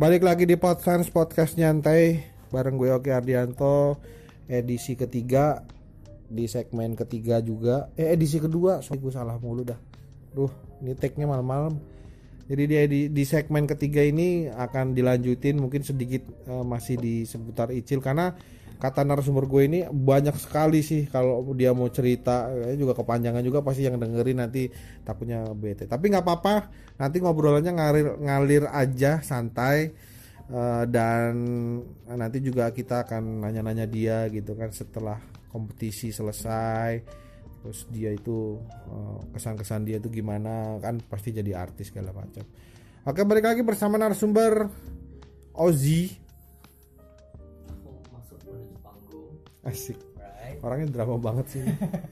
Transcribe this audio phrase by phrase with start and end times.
[0.00, 4.00] Balik lagi di Podfans Podcast Nyantai bareng gue Oki Ardianto
[4.48, 5.60] edisi ketiga
[6.24, 7.92] di segmen ketiga juga.
[8.00, 9.76] Eh edisi kedua sorry gue salah mulu dah.
[10.32, 10.48] Duh
[10.80, 11.76] ini tag-nya malam-malam.
[12.48, 17.68] Jadi dia di, di segmen ketiga ini akan dilanjutin mungkin sedikit eh, masih di seputar
[17.68, 18.32] Icil karena
[18.80, 21.06] kata narasumber gue ini banyak sekali sih.
[21.12, 24.72] Kalau dia mau cerita eh, juga kepanjangan juga pasti yang dengerin nanti
[25.04, 25.84] takutnya bete.
[25.84, 26.54] Tapi nggak apa-apa
[26.96, 29.92] nanti ngobrolannya ngalir ngalir aja santai
[30.50, 31.34] Eh, dan
[32.10, 37.06] nanti juga kita akan nanya-nanya dia gitu kan setelah kompetisi selesai.
[37.62, 38.58] Terus dia itu
[38.90, 42.42] eh, kesan-kesan dia itu gimana kan pasti jadi artis segala macam.
[43.06, 44.66] Oke balik lagi bersama narasumber
[45.54, 46.18] Ozzy
[49.70, 49.98] asik.
[50.60, 51.62] Orangnya drama banget sih.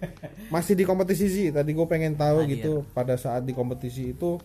[0.55, 2.53] Masih di kompetisi sih tadi gue pengen tahu Hadir.
[2.57, 4.39] gitu pada saat di kompetisi itu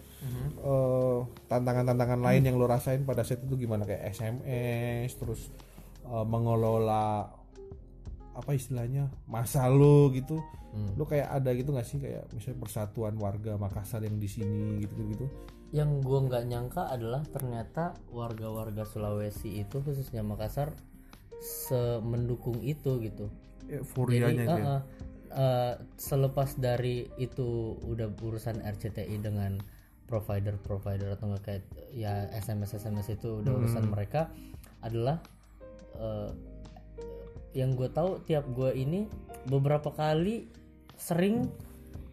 [0.59, 3.86] eh, tantangan-tantangan lain yang lo rasain pada saat itu gimana?
[3.86, 5.42] Kayak SMS terus
[6.09, 7.30] eh, mengelola
[8.33, 10.42] apa istilahnya masa lo gitu.
[10.98, 12.02] Lo kayak ada gitu nggak sih?
[12.02, 15.27] Kayak misalnya persatuan warga Makassar yang di sini gitu gitu
[15.73, 20.70] yang gua nggak nyangka adalah ternyata warga-warga Sulawesi itu khususnya Makassar
[21.42, 23.31] semendukung itu gitu.
[23.72, 24.66] Euforianya itu ya.
[24.67, 24.81] uh-uh,
[25.34, 29.58] uh, selepas dari itu udah urusan RCTI dengan
[30.06, 31.64] provider-provider atau nggak kayak
[31.95, 34.30] ya SMS SMS itu udah urusan mereka
[34.84, 35.23] adalah
[35.98, 36.30] uh,
[37.56, 39.08] yang gue tahu tiap gue ini
[39.48, 40.50] beberapa kali
[40.98, 41.50] sering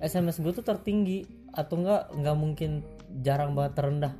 [0.01, 2.71] SMS gue tuh tertinggi atau enggak nggak mungkin
[3.21, 4.15] jarang banget terendah.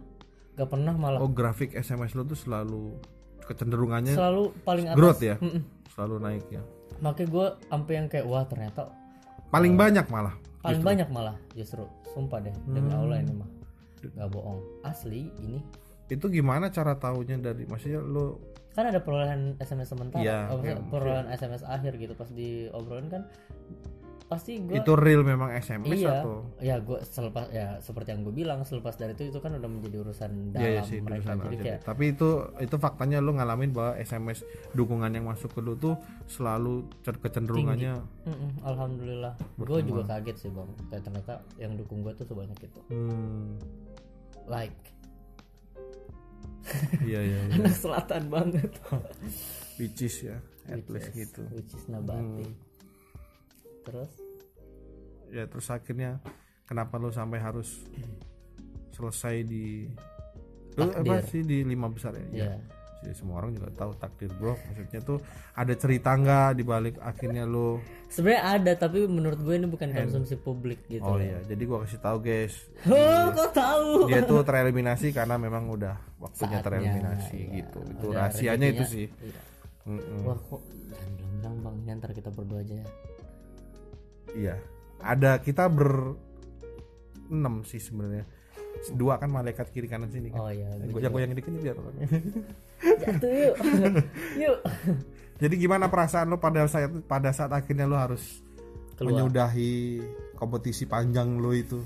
[0.59, 1.21] Nggak pernah malah.
[1.23, 3.01] Oh grafik SMS lo tuh selalu
[3.51, 4.99] kecenderungannya selalu paling atas.
[5.03, 5.37] growth ya?
[5.99, 6.63] Selalu naik ya.
[7.03, 8.95] Makanya gue sampai yang kayak wah ternyata
[9.51, 11.83] paling banyak malah paling banyak malah justru.
[12.15, 13.51] Sumpah deh demi Allah ini mah.
[14.03, 14.61] Nggak bohong.
[14.87, 15.59] Asli ini.
[16.11, 18.39] Itu gimana cara tahunya dari maksudnya lo
[18.71, 20.23] kan ada perolehan SMS sementara.
[20.23, 22.15] Iya, oh, iya, perolehan SMS akhir gitu.
[22.15, 23.27] Pas diobrolin kan
[24.31, 26.23] pasti gue itu real memang SMS iya.
[26.23, 26.47] atau?
[26.63, 30.07] Ya gue selepas ya seperti yang gue bilang selepas dari itu itu kan udah menjadi
[30.07, 31.35] urusan dalam Iya, iya sih mereka.
[31.35, 32.29] tulisan jadi kayak Tapi itu
[32.63, 35.99] itu faktanya lu ngalamin bahwa SMS dukungan yang masuk ke lu tuh
[36.31, 37.99] selalu kecenderungannya
[38.31, 39.35] "Mm-mm, alhamdulillah.
[39.59, 40.71] Gue juga kaget sih bang.
[40.95, 42.81] Kayak ternyata yang dukung gue tuh sebanyak itu.
[42.87, 43.59] Hmm,
[44.47, 44.79] like.
[47.03, 47.55] Iya iya iya.
[47.67, 48.71] anak selatan banget.
[49.75, 50.39] Which is ya
[50.71, 51.43] at least gitu.
[51.51, 52.70] which is nabati
[53.91, 54.11] terus?
[55.31, 56.23] Ya terus akhirnya
[56.67, 57.83] kenapa lu sampai harus
[58.95, 59.91] selesai di
[60.79, 62.27] lu apa sih di lima besar ya?
[62.47, 62.55] ya
[63.01, 64.53] Jadi semua orang juga tahu takdir bro.
[64.61, 65.19] Maksudnya tuh
[65.57, 67.81] ada cerita nggak di balik akhirnya lu
[68.13, 71.97] sebenarnya ada tapi menurut gue ini bukan konsumsi publik gitu Oh iya, jadi gua kasih
[71.97, 72.55] tahu guys,
[72.93, 74.05] oh kok tahu?
[74.05, 77.57] dia tuh tereliminasi karena memang udah waktunya Saatnya, tereliminasi iya.
[77.65, 77.81] gitu.
[77.89, 79.07] Itu Udah rahasianya itu sih.
[79.09, 79.41] Iya.
[79.81, 80.29] Mm-mm.
[80.29, 80.61] wah kok
[80.93, 81.97] jangan bilang bang.
[81.97, 82.89] Ntar kita berdua aja ya
[84.37, 84.57] iya.
[85.01, 86.15] Ada kita ber
[87.31, 88.27] enam sih sebenarnya.
[88.95, 90.41] Dua kan malaikat kiri kanan sini kan.
[90.41, 91.77] Oh iya goyang-goyang dikit biar
[92.81, 93.57] jatuh yuk.
[94.45, 94.59] Yuk.
[95.41, 98.45] Jadi gimana perasaan lo pada saat pada saat akhirnya lo harus
[98.97, 99.25] Keluar.
[99.25, 100.01] menyudahi
[100.37, 101.81] kompetisi panjang lo itu?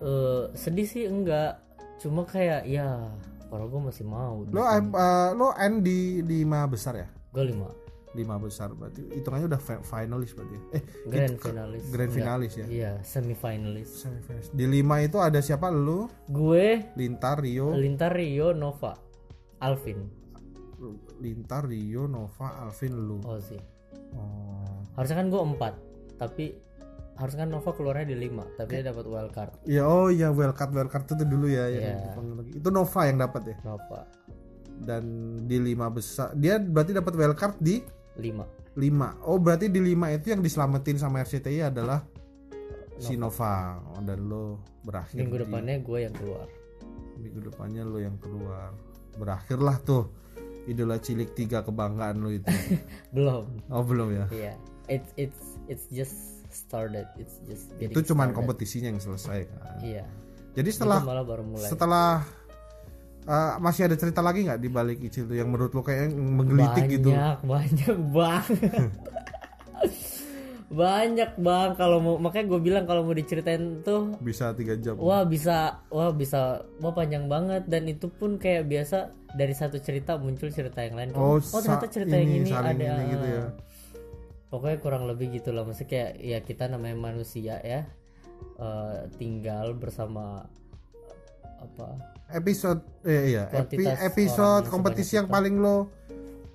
[0.00, 1.60] Eh, sedih sih enggak.
[2.00, 3.08] Cuma kayak ya
[3.52, 7.08] kalau gue masih mau lo eh, lo end di lima besar ya?
[7.32, 7.68] Gue lima
[8.10, 9.06] lima besar berarti.
[9.06, 10.62] Hitungannya udah fi- finalis berarti ya?
[10.74, 11.82] eh grand finalis.
[11.88, 12.66] grand finalis ya?
[12.66, 14.50] Iya semi finalis Semifinalis.
[14.50, 15.70] Di lima itu ada siapa?
[15.70, 16.90] Lu, gue.
[16.98, 18.98] Lintar, Rio, Lintar Rio Nova.
[19.60, 20.10] Alvin.
[21.20, 23.20] Lintar, Rio, Nova, Alvin, lu.
[23.22, 23.60] Ozzy.
[24.10, 24.66] Oh.
[24.98, 25.74] harusnya kan gue empat
[26.18, 26.58] tapi
[27.14, 29.52] harusnya kan Nova keluarnya di lima tapi dia dapat wild card.
[29.70, 32.58] Ya oh ya wildcard wildcard itu dulu ya yang Iya.
[32.58, 33.56] Itu Nova yang dapat ya.
[33.62, 34.02] Nova.
[34.80, 35.04] Dan
[35.46, 37.84] di lima besar dia berarti dapat wildcard di
[38.18, 38.44] lima
[38.74, 39.18] lima.
[39.26, 42.02] Oh berarti di lima itu yang diselamatin sama RCTI adalah
[42.96, 43.78] si Nova.
[43.94, 46.46] Oh, dan lo berakhir minggu di- depannya gue yang keluar
[47.20, 48.72] minggu depannya lo yang keluar.
[49.14, 50.08] Berakhirlah tuh
[50.64, 52.48] idola cilik tiga kebanggaan lo itu.
[53.16, 54.26] belum Oh belum ya.
[54.32, 54.52] Iya,
[54.88, 56.16] it's it's it's just
[56.48, 57.04] started.
[57.20, 58.36] It's just itu cuman started.
[58.40, 59.84] kompetisinya yang selesai kan.
[59.84, 60.04] Iya.
[60.50, 61.68] Jadi Itu setelah malah baru mulai.
[61.68, 62.24] setelah
[63.24, 66.84] uh, masih ada cerita lagi nggak di balik Icil tuh yang menurut lo kayak menggelitik
[66.86, 67.10] banyak, gitu?
[67.44, 68.88] banyak banget.
[70.70, 74.94] banyak bang kalau mau makanya gue bilang kalau mau diceritain tuh Bisa tiga jam.
[75.02, 80.14] wah bisa wah bisa wah panjang banget dan itu pun kayak biasa dari satu cerita
[80.14, 83.26] muncul cerita yang lain Oh, oh, ternyata cerita yang ini, ini saling ada ini gitu
[83.26, 83.44] ya.
[84.46, 87.82] pokoknya kurang lebih gitu lah maksudnya kayak ya kita namanya manusia ya
[88.62, 90.46] eh, tinggal bersama
[91.60, 91.86] apa?
[92.30, 93.44] Episode eh, iya.
[93.52, 95.92] Epi- episode yang kompetisi yang paling lo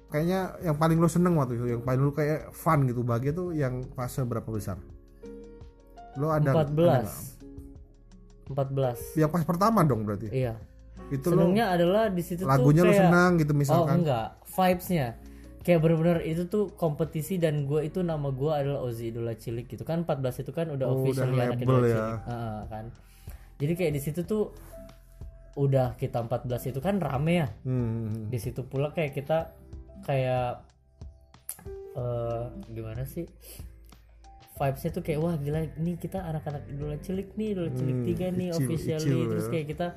[0.09, 1.65] kayaknya yang paling lo seneng waktu itu.
[1.77, 4.79] Yang paling lo kayak fun gitu bahagia tuh yang fase berapa besar?
[6.15, 10.29] Lo ada ada 14 14 yang pas pertama dong berarti?
[10.31, 10.55] Iya.
[11.11, 14.27] Itu lo senengnya adalah di situ lagunya tuh lo kayak senang gitu oh misalkan enggak.
[14.55, 15.07] Vibesnya.
[15.65, 19.81] Kayak bener-bener itu tuh kompetisi dan gue itu nama gue adalah Ozi Idola Cilik gitu
[19.81, 20.05] kan.
[20.05, 21.97] 14 itu kan udah Oh, officially udah anak label Idola ya.
[21.97, 22.85] Cilik Heeh, kan.
[23.55, 24.43] Jadi kayak di situ tuh
[25.55, 27.47] udah kita 14 itu kan rame ya.
[27.63, 29.55] Hmm, di situ pula kayak kita
[30.03, 30.61] kayak
[31.95, 33.23] eh gimana sih?
[34.55, 38.27] Vibesnya tuh kayak wah gila ini kita anak-anak idola cilik nih idola cilik Hmm, tiga
[38.29, 39.03] nih icil- officially.
[39.13, 39.51] icil terus ya.
[39.51, 39.87] kayak kita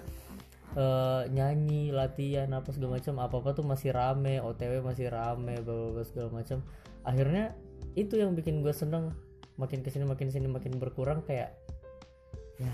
[0.70, 3.14] eh, nyanyi latihan apa segala macam.
[3.18, 6.62] Apa apa tuh masih rame otw masih rame bawa segala macam.
[7.02, 7.54] Akhirnya
[7.94, 9.14] itu yang bikin gue seneng.
[9.56, 11.50] Makin ke sini makin sini makin berkurang kayak
[12.56, 12.70] ya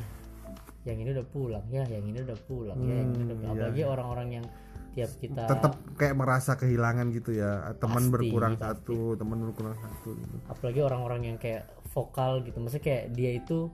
[0.84, 3.54] yang ini udah pulang ya yang ini udah pulang ya yang ini udah pulang.
[3.56, 4.46] iya, apalagi orang-orang yang
[4.94, 8.64] tiap kita tetap kayak merasa kehilangan gitu ya teman berkurang pasti.
[8.94, 10.36] satu teman berkurang satu gitu.
[10.46, 13.72] apalagi orang-orang yang kayak vokal gitu maksudnya kayak dia itu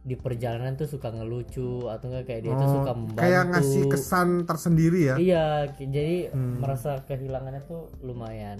[0.00, 3.82] di perjalanan tuh suka ngelucu atau enggak kayak dia tuh Oh, suka membantu kayak ngasih
[3.88, 5.44] kesan tersendiri ya iya
[5.76, 6.56] jadi Hmm.
[6.62, 8.56] merasa kehilangannya tuh lumayan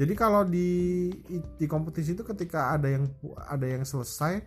[0.00, 3.04] Jadi kalau di di kompetisi itu ketika ada yang
[3.36, 4.40] ada yang selesai,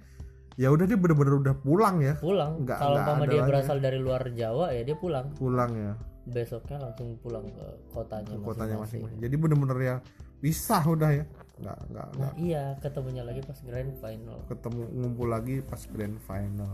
[0.53, 3.49] ya udah dia bener-bener udah pulang ya, pulang Nggak- kalau umpama dia lagi.
[3.49, 5.93] berasal dari luar Jawa ya dia pulang pulang ya
[6.23, 9.17] besoknya langsung pulang ke kotanya ke kotanya masing-masing.
[9.17, 9.95] Jadi bener-bener ya
[10.37, 11.25] pisah udah ya,
[11.57, 16.17] nggak nggak nah nggak iya ketemunya lagi pas grand final ketemu ngumpul lagi pas grand
[16.19, 16.73] final.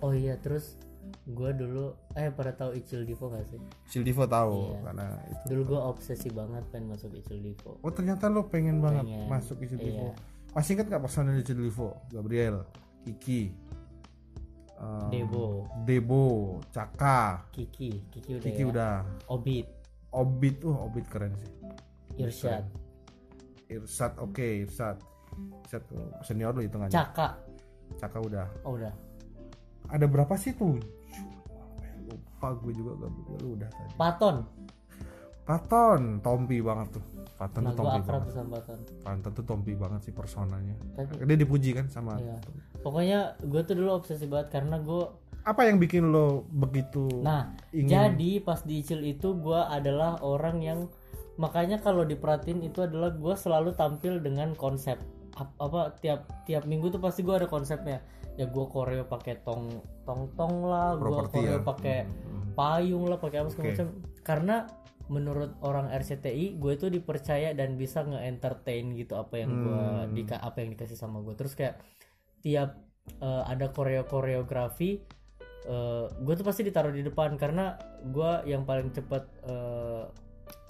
[0.00, 0.80] oh iya terus
[1.24, 4.78] gue dulu eh pada tahu Icil Divo gak sih Sildivo tahu Iya.
[4.82, 5.44] karena itu.
[5.46, 9.56] dulu gue obsesi banget pengen masuk Icil Divo Oh ternyata lo pengen banget Pengen, masuk
[9.56, 10.10] ke Sildivo.
[10.10, 10.18] iya.
[10.50, 11.94] Masih ingat nggak personel Sildivo?
[12.08, 12.64] Gabriel,
[13.06, 13.54] Kiki,
[14.82, 15.70] um, Debo.
[15.86, 16.24] Debo,
[16.74, 18.66] Caka, Kiki Kiki udah Kiki ya.
[18.66, 18.94] udah,
[19.30, 19.66] Obit.
[20.10, 21.50] Obit tuh Obit keren sih.
[22.16, 22.64] Irsyad
[23.68, 24.96] Irsat oke Irsat
[25.66, 26.94] Irsat tuh senior lu hitungannya.
[26.94, 27.36] Caka
[28.00, 28.46] Caka udah.
[28.66, 28.90] Oh udah.
[29.90, 30.78] Ada berapa sih tuh?
[32.06, 33.10] Lupa gue juga gak
[33.42, 33.94] lu udah tadi.
[33.94, 34.36] Paton.
[35.46, 37.04] Paton Tompi banget tuh.
[37.36, 38.32] Paton nah tuh Tompi banget.
[38.34, 38.78] sama Paton.
[39.04, 40.74] Paton tuh Tompi banget sih personanya.
[40.96, 42.34] Tapi dia dipuji kan sama iya.
[42.86, 45.10] Pokoknya gue tuh dulu obsesi banget karena gue
[45.42, 50.62] apa yang bikin lo begitu nah ingin jadi pas di Icil itu gue adalah orang
[50.62, 50.86] yang
[51.34, 55.02] makanya kalau diperhatiin itu adalah gue selalu tampil dengan konsep
[55.34, 58.00] Ap- apa tiap tiap minggu tuh pasti gue ada konsepnya
[58.34, 61.60] ya gue koreo pakai tong tong tong lah gue koreo ya.
[61.60, 62.54] pakai Hmm.
[62.54, 63.72] payung lah pakai apa segala Oke.
[63.74, 63.88] macam
[64.22, 64.56] karena
[65.06, 70.12] menurut orang RCTI gue itu dipercaya dan bisa nge-entertain gitu apa yang gue Hmm.
[70.12, 71.78] dika apa yang dikasih sama gue terus kayak
[72.46, 72.78] tiap
[73.18, 75.02] eh, ada koreo koreografi
[76.22, 77.74] gue tuh pasti ditaruh di depan karena
[78.06, 80.06] gue yang paling cepat eh,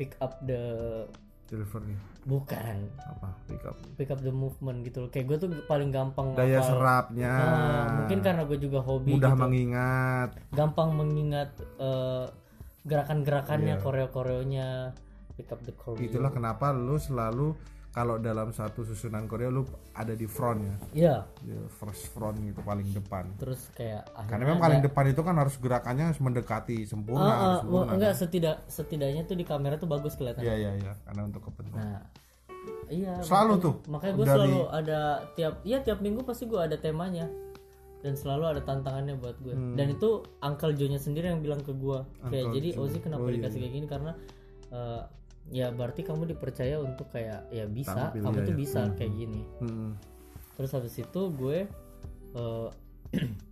[0.01, 1.05] pick up the
[1.47, 1.95] delivery.
[2.27, 2.77] Bukan.
[3.07, 3.29] Apa?
[3.47, 3.77] Pick up.
[3.95, 5.11] Pick up the movement gitu loh.
[5.15, 6.69] Kayak gue tuh paling gampang daya ngapal.
[6.75, 7.33] serapnya.
[7.39, 9.43] Eh, mungkin karena gue juga hobi mudah gitu.
[9.47, 10.31] mengingat.
[10.51, 12.27] Gampang mengingat eh,
[12.87, 13.83] gerakan-gerakannya Iya.
[13.83, 14.69] koreo-koreonya
[15.39, 16.03] pick up the choreo.
[16.03, 17.55] Itulah kenapa lu selalu
[17.97, 20.77] kalau dalam satu susunan Korea lu ada di front ya?
[20.93, 21.17] Iya.
[21.41, 23.25] Di first front gitu paling depan.
[23.35, 27.57] Terus kayak karena memang paling depan itu kan harus gerakannya harus mendekati sempurna harus wah,
[27.59, 30.45] sempurna enggak setidak setidaknya tuh di kamera tuh bagus kelihatan.
[30.45, 31.81] Iya iya iya karena untuk kepentingan.
[31.81, 32.05] Nah
[32.87, 35.01] iya Selalu makanya- tuh, makanya gue dari- selalu ada
[35.33, 37.27] tiap iya tiap minggu pasti gue ada temanya.
[37.97, 39.57] Dan selalu ada tantangannya buat gue.
[39.73, 42.55] Dan itu Uncle Joe nya sendiri yang bilang ke gue kayak Hmm.
[42.55, 42.69] Jadi.
[42.77, 43.87] Ozi kenapa Oh, iya, dikasih kayak gini?
[43.89, 44.13] Karena
[44.69, 45.03] eh,
[45.51, 48.11] ya berarti kamu dipercaya untuk kayak ya bisa.
[48.11, 49.43] Tampil, kamu iya, tuh bisa kayak gini.
[49.63, 49.91] Mm-mm.
[50.57, 51.69] terus habis itu gue
[52.33, 52.69] eh,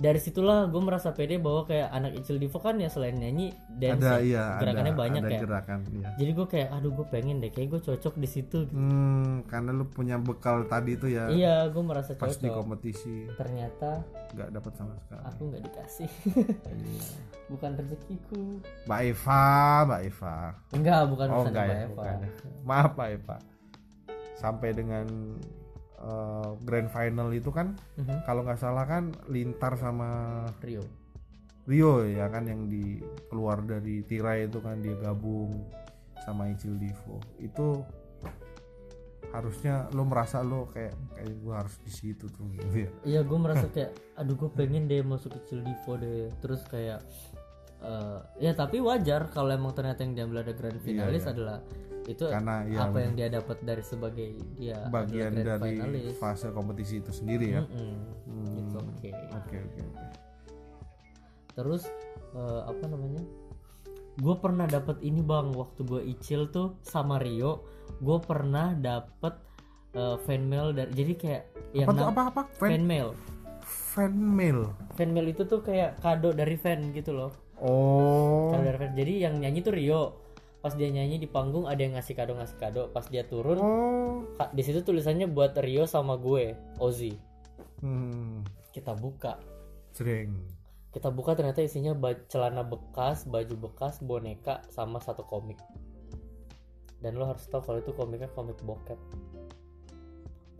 [0.00, 4.00] dari situlah gue merasa pede bahwa kayak anak Icil Divo kan ya selain nyanyi dance
[4.00, 5.40] ada ya, iya gerakannya ada, banyak ada ya.
[5.44, 6.08] gerakan iya.
[6.16, 8.72] Jadi gue kayak aduh gue pengen deh kayak gue cocok di situ gitu.
[8.72, 11.28] hmm, karena lu punya bekal tadi tuh ya.
[11.28, 12.56] Iya gue merasa pas di cocok.
[12.56, 13.28] kompetisi.
[13.36, 14.00] Ternyata
[14.32, 15.22] nggak dapat sama sekali.
[15.28, 16.10] aku nggak dikasih.
[16.64, 17.04] Iya.
[17.52, 18.42] bukan rezekiku.
[18.88, 19.44] Mbak Eva
[19.84, 20.36] Mbak Eva.
[20.72, 21.90] Enggak bukan oh enggak Mbak ya Eva.
[21.92, 22.28] bukan ya.
[22.64, 23.36] maaf Mbak Eva.
[24.40, 25.04] Sampai dengan
[26.00, 28.24] eh, grand final itu kan Mhm.
[28.24, 30.82] kalau nggak salah kan Lintar sama Rio
[31.68, 35.52] Rio ya kan yang di keluar dari tirai itu kan dia gabung
[36.24, 37.84] sama Icil Divo itu
[39.30, 43.38] harusnya lo merasa lo kayak kayak gue harus di situ tuh gitu ya iya gue
[43.38, 46.98] merasa kayak aduh gue pengen deh masuk kecil divo deh terus kayak
[47.78, 51.30] eh, ya tapi wajar kalau emang ternyata yang diambil ada grand finalis iya.
[51.30, 51.58] adalah
[52.08, 56.16] itu karena ya apa yang dia dapat dari sebagai dia bagian adalah grand dari finalis.
[56.16, 57.62] fase kompetisi itu sendiri ya.
[57.66, 59.10] Hmm, oke.
[59.36, 59.80] Oke oke
[61.60, 61.84] terus
[62.32, 63.22] eh, apa namanya?
[64.20, 67.64] Gue pernah dapet ini bang waktu gue icil tuh sama Rio
[68.00, 69.34] gue pernah dapet
[69.92, 71.44] eh, fan mail dari jadi kayak
[71.76, 72.00] yang apa tuh?
[72.00, 72.42] nam- apa apa?
[72.56, 73.08] Fan fan mail.
[73.66, 74.58] fan mail?
[74.96, 77.30] Fan mail itu tuh kayak kado dari fan gitu loh.
[77.60, 78.54] Oh.
[78.54, 78.92] Kado dari fan.
[78.96, 80.29] Jadi yang nyanyi tuh Rio
[80.60, 82.82] pas dia nyanyi di panggung ada yang ngasih kado ngasih kado.
[82.92, 84.28] Pas dia turun oh.
[84.52, 87.16] Di situ tulisannya buat Rio sama gue Ozzy
[87.80, 88.44] hmm.
[88.70, 89.40] Kita buka.
[89.96, 90.30] Sering.
[90.90, 91.94] Kita buka ternyata isinya
[92.30, 95.58] celana bekas baju bekas boneka sama satu komik.
[97.00, 98.98] Dan lo harus tahu kalau itu komiknya komik bokep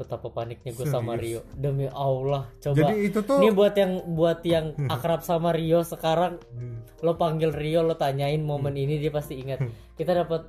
[0.00, 1.14] betapa paniknya gue sama?
[1.14, 1.44] Rio.
[1.52, 2.74] Demi Allah coba.
[2.74, 6.80] Jadi itu tuh ini buat yang buat yang akrab sama Rio sekarang Hmm.
[6.98, 9.60] lo panggil Rio lo tanyain momen ini dia pasti ingat.
[9.92, 10.48] Kita dapat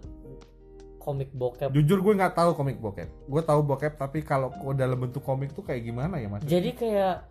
[0.98, 1.70] komik bokep.
[1.72, 3.10] Jujur gue nggak tahu komik bokep.
[3.26, 6.42] Gue tahu bokep tapi kalau dalam bentuk komik tuh kayak gimana ya mas?
[6.44, 7.28] Jadi kayak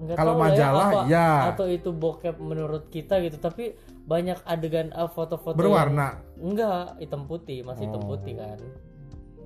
[0.00, 1.28] nggak Kalau tahu lah majalah, apa, ya.
[1.52, 3.36] atau itu bokep menurut kita gitu.
[3.36, 6.08] Tapi banyak adegan ah, foto-foto yang- berwarna?
[6.34, 8.08] Enggak hitam putih masih hitam Oh.
[8.10, 8.58] putih kan.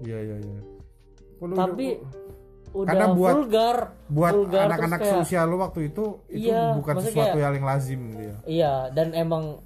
[0.00, 0.58] Iya iya iya
[1.44, 1.86] Lu- tapi
[2.74, 3.76] udah Karena buat- vulgar
[4.10, 8.36] buat anak-anak seusia lu waktu itu itu Iya, bukan sesuatu kayak- yang lazim gitu ya
[8.44, 9.62] iya dan emang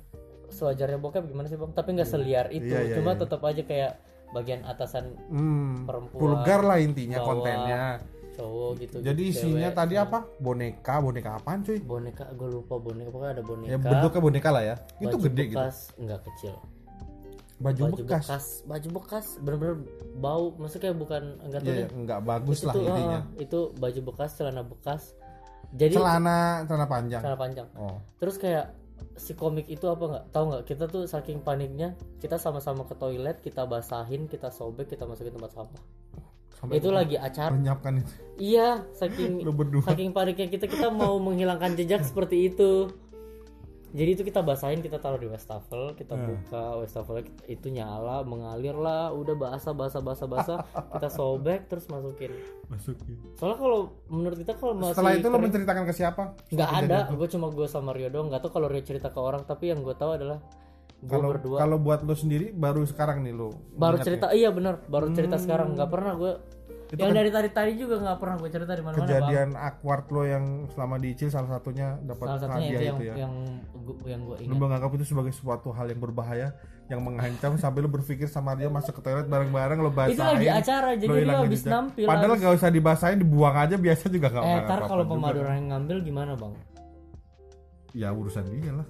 [0.48, 1.72] sewajarnya bokep gimana sih bang?
[1.72, 3.20] Tapi nggak seliar itu Iya, iya, cuma iya.
[3.20, 3.92] tetap aja kayak
[4.28, 7.82] bagian atasan hmm, Perempuan, vulgar lah intinya bawah, kontennya.
[8.32, 9.78] cowok gitu jadi gitu, isinya cewek.
[9.82, 10.18] tadi apa?
[10.38, 11.78] Boneka boneka apaan cuy?
[11.80, 13.68] Boneka gue lupa boneka pokoknya ada boneka.
[13.68, 14.76] Ya bentuknya boneka lah ya.
[15.00, 15.58] Itu gede gitu.
[15.58, 16.54] bekas enggak kecil
[17.58, 18.46] baju, baju bekas, bekas.
[18.64, 19.76] baju bekas bener-bener
[20.18, 20.54] bau.
[20.54, 21.78] Maksudnya bukan enggak tahu ya.
[21.78, 23.18] deh nggak bagus lah itu intinya.
[23.18, 25.02] ah, itu baju bekas celana bekas.
[25.74, 27.22] Jadi celana celana panjang.
[27.22, 27.68] Celana panjang.
[27.74, 27.98] Oh.
[28.22, 28.66] Terus kayak
[29.18, 30.24] si komik itu apa nggak?
[30.30, 30.62] Tahu nggak?
[30.70, 35.52] Kita tuh saking paniknya kita sama-sama ke toilet kita basahin kita sobek kita masukin tempat
[35.52, 35.82] sampah.
[36.58, 37.54] Sampai itu lagi acara.
[37.54, 38.12] menyiapkan itu.
[38.38, 39.42] Iya saking
[39.86, 42.90] saking paniknya kita kita mau menghilangkan jejak seperti itu
[43.90, 46.36] jadi itu kita basahin kita taruh di wastafel kita Hmm.
[46.36, 50.58] buka wastafel itu nyala mengalir lah udah basah basah basah basah
[50.92, 52.32] kita sobek terus masukin.
[52.66, 53.16] Masukin.
[53.34, 56.22] Soalnya kalau menurut kita kalau masih setelah itu lo menceritakan ke siapa?
[56.48, 59.42] Nggak ada gue cuma gue sama Rio doang nggak tahu kalau Rio cerita ke orang
[59.42, 60.38] tapi yang gue tahu adalah
[60.98, 61.56] gue kalau berdua.
[61.58, 65.72] kalau buat lo sendiri baru sekarang nih lo baru cerita iya benar baru cerita sekarang
[65.72, 66.57] nggak pernah gue Hmm.
[66.88, 69.08] Itu yang kan dari tadi tadi juga nggak pernah gue cerita di mana mana bang.
[69.12, 73.04] kejadian awkward lo yang selama di Icil salah satunya dapat salah satunya itu yang itu
[73.04, 73.14] ya.
[73.20, 73.34] yang
[73.76, 76.48] gue yang gue lo ingat menganggap itu sebagai suatu hal yang berbahaya
[76.88, 80.48] yang mengancam sampai lo berpikir sama dia masuk ke toilet bareng-bareng lo basahin itu lagi
[80.48, 84.44] acara jadi lo lo habis nampil padahal nggak usah dibasahin dibuang aja biasa juga nggak
[84.48, 85.04] eh ntar kalau
[85.52, 86.54] yang ngambil gimana bang?
[87.96, 88.88] Ya urusan dia lah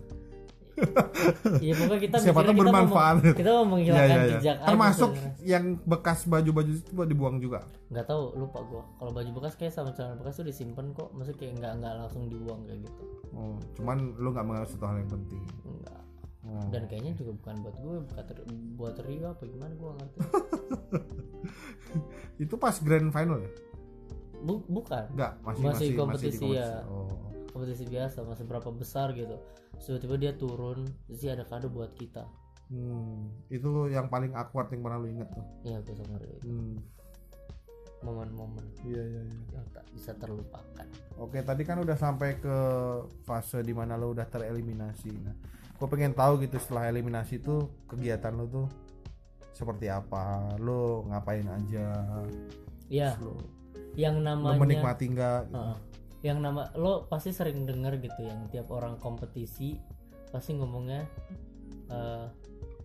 [1.58, 3.16] Iya pokoknya kita Siapa mikirnya tahu kita mau- bermanfaat.
[3.34, 4.32] kita mau menghilangkan iya, iya.
[4.32, 5.32] jejak aja termasuk sebenarnya.
[5.44, 7.58] yang bekas baju-baju itu buat dibuang juga
[7.88, 11.38] nggak tahu lupa gua kalau baju bekas kayak sama celana bekas tuh disimpan kok maksudnya
[11.38, 15.10] kayak nggak nggak langsung dibuang kayak gitu oh, cuman lo nggak menganggap satu hal yang
[15.10, 16.00] penting enggak
[16.44, 16.64] oh.
[16.68, 20.18] dan kayaknya juga bukan buat gue bukan ter- buat Rio apa gimana gue ngerti
[22.44, 23.50] itu pas grand final ya
[24.38, 26.86] Bu- bukan Enggak, masih Masih masih kompetisi, di ya.
[26.86, 27.10] Oh.
[27.58, 29.34] Kompetisi biasa masih berapa besar gitu
[29.82, 32.22] tiba-tiba dia turun dia ada kado buat kita
[32.68, 35.40] Hmm, itu yang paling awkward yang pernah lu inget tuh.
[35.64, 36.76] iya gue sama Rio Hmm,
[38.04, 39.40] momen-momen iya iya iya.
[39.56, 40.84] yang tak bisa terlupakan
[41.16, 42.56] Oke, tadi kan udah sampai ke
[43.24, 45.10] fase di mana lo udah tereliminasi.
[45.18, 45.34] Nah,
[45.74, 48.66] gue pengen tahu gitu setelah eliminasi itu kegiatan lo tuh
[49.50, 50.54] seperti apa?
[50.60, 51.90] Lo ngapain aja?
[52.86, 53.34] ya Lo,
[53.96, 55.42] yang lo namanya menikmati nggak?
[55.50, 55.76] Heeh.
[56.20, 59.78] Yang nama lo pasti sering dengar gitu yang tiap orang kompetisi
[60.28, 61.06] pasti ngomongnya
[61.88, 62.26] eh,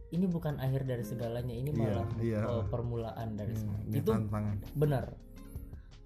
[0.09, 2.39] ini bukan akhir dari segalanya ini Iya, malah iya.
[2.43, 4.57] eh, permulaan dari Hmm, itu tantangan.
[4.73, 5.05] benar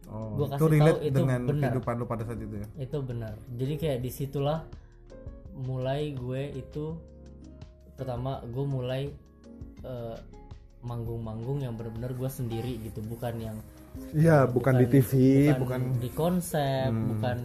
[0.07, 1.61] Oh, gua itu kasih relate tahu itu dengan benar.
[1.67, 2.67] kehidupan lo pada saat itu ya?
[2.79, 4.63] itu benar jadi kayak di situlah
[5.57, 6.95] mulai gue itu
[7.93, 9.11] pertama gue mulai
[9.83, 10.17] eh,
[10.79, 13.57] manggung-manggung yang benar-benar gue sendiri gitu bukan yang
[14.09, 15.11] Iya, bukan, di TV,
[15.51, 17.07] bukan, bukan, di konsep Hmm.
[17.13, 17.37] bukan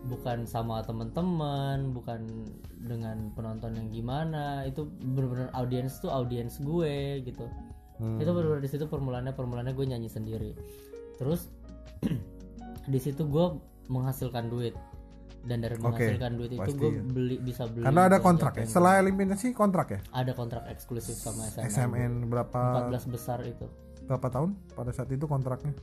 [0.00, 2.22] bukan sama teman-teman bukan
[2.78, 7.44] dengan penonton yang gimana itu benar-benar audiens tuh audiens gue gitu
[7.98, 8.16] Hmm.
[8.16, 10.54] itu benar-benar di situ permulaannya permulaannya gue nyanyi sendiri
[11.18, 11.50] terus
[12.86, 14.78] di situ gue menghasilkan duit
[15.42, 17.02] dan dari menghasilkan duit itu gue ya.
[17.02, 18.64] beli bisa beli Karena ada kontrak ya.
[18.64, 20.00] Setelah eliminasi kontrak ya.
[20.12, 23.66] ada kontrak eksklusif sama SMN, SMN berapa 14 besar itu
[24.08, 25.76] berapa tahun pada saat itu kontraknya?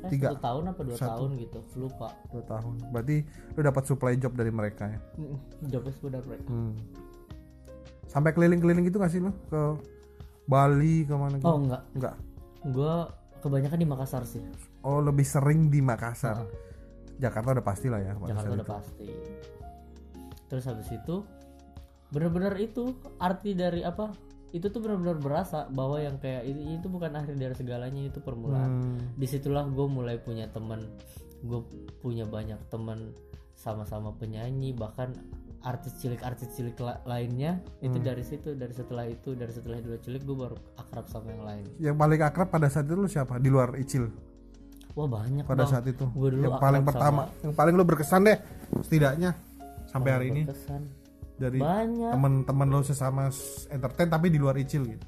[0.00, 0.30] Eh, Tiga.
[0.30, 1.08] satu tahun apa dua Satu.
[1.16, 2.74] tahun gitu lupa Dua tahun.
[2.88, 3.16] Berarti
[3.50, 5.00] lu dapat supply job dari mereka ya.
[5.66, 6.76] jobnya sudah break Hmm.
[8.06, 9.62] Sampai keliling-keliling gitu gak sih lu ke
[10.44, 11.46] Bali ke mana gitu?
[11.46, 12.14] oh enggak Enggak.
[12.66, 12.94] gue
[13.40, 14.44] kebanyakan di Makassar sih
[14.80, 16.44] Oh lebih sering di Makassar.
[17.14, 18.74] Jakarta udah pasti lah ya pada Jakarta saat udah itu.
[18.76, 19.08] pasti
[20.44, 21.16] terus habis itu
[22.08, 24.12] bener-bener itu arti dari apa
[24.54, 28.70] itu tuh benar-benar berasa bahwa yang kayak itu, itu bukan akhir dari segalanya itu permulaan
[28.70, 28.98] Hmm.
[29.12, 30.86] di situlah gue mulai punya teman
[31.42, 31.60] gue
[31.98, 33.10] punya banyak teman
[33.52, 35.10] sama-sama penyanyi bahkan
[35.60, 38.06] artis cilik artis cilik la- lainnya itu Hmm.
[38.06, 41.64] dari situ dari setelah itu dari setelah dua cilik gue baru akrab sama yang lain
[41.82, 43.36] Yang paling akrab pada saat itu lu siapa?
[43.36, 44.06] Di luar Icil
[44.94, 45.72] wah banyak pada Bang.
[45.74, 46.06] saat itu.
[46.06, 48.38] Gua dulu yang paling pertama, yang paling lu berkesan deh
[48.80, 49.34] setidaknya
[49.84, 50.86] sampai hari ini berkesan
[51.36, 53.26] dari teman-teman lo sesama
[53.68, 55.06] entertain tapi di luar Icil gitu.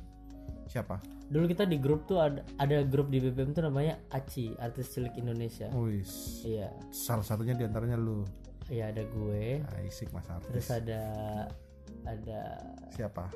[0.66, 0.98] Siapa?
[1.26, 5.10] dulu kita di grup tuh ada ada grup di BBM tuh namanya ACI artis cilik
[5.16, 6.46] Indonesia Wis.
[6.46, 8.22] iya Salah satunya di antaranya lu.
[8.70, 10.70] iya ada gue Isik Mas terus Artis.
[10.70, 11.02] ada
[12.06, 12.40] ada
[12.94, 13.26] Siapa?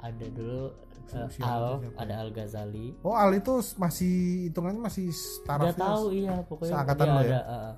[0.00, 0.72] ada dulu
[1.12, 1.96] uh, Siapa Al siapa?
[2.00, 4.14] ada Al Ghazali Oh Al itu masih
[4.48, 5.12] hitungannya masih
[5.44, 5.76] tarafnya.
[5.76, 7.28] nggak tahu iya pokoknya seangkatan dia lo ya?
[7.28, 7.72] ada uh,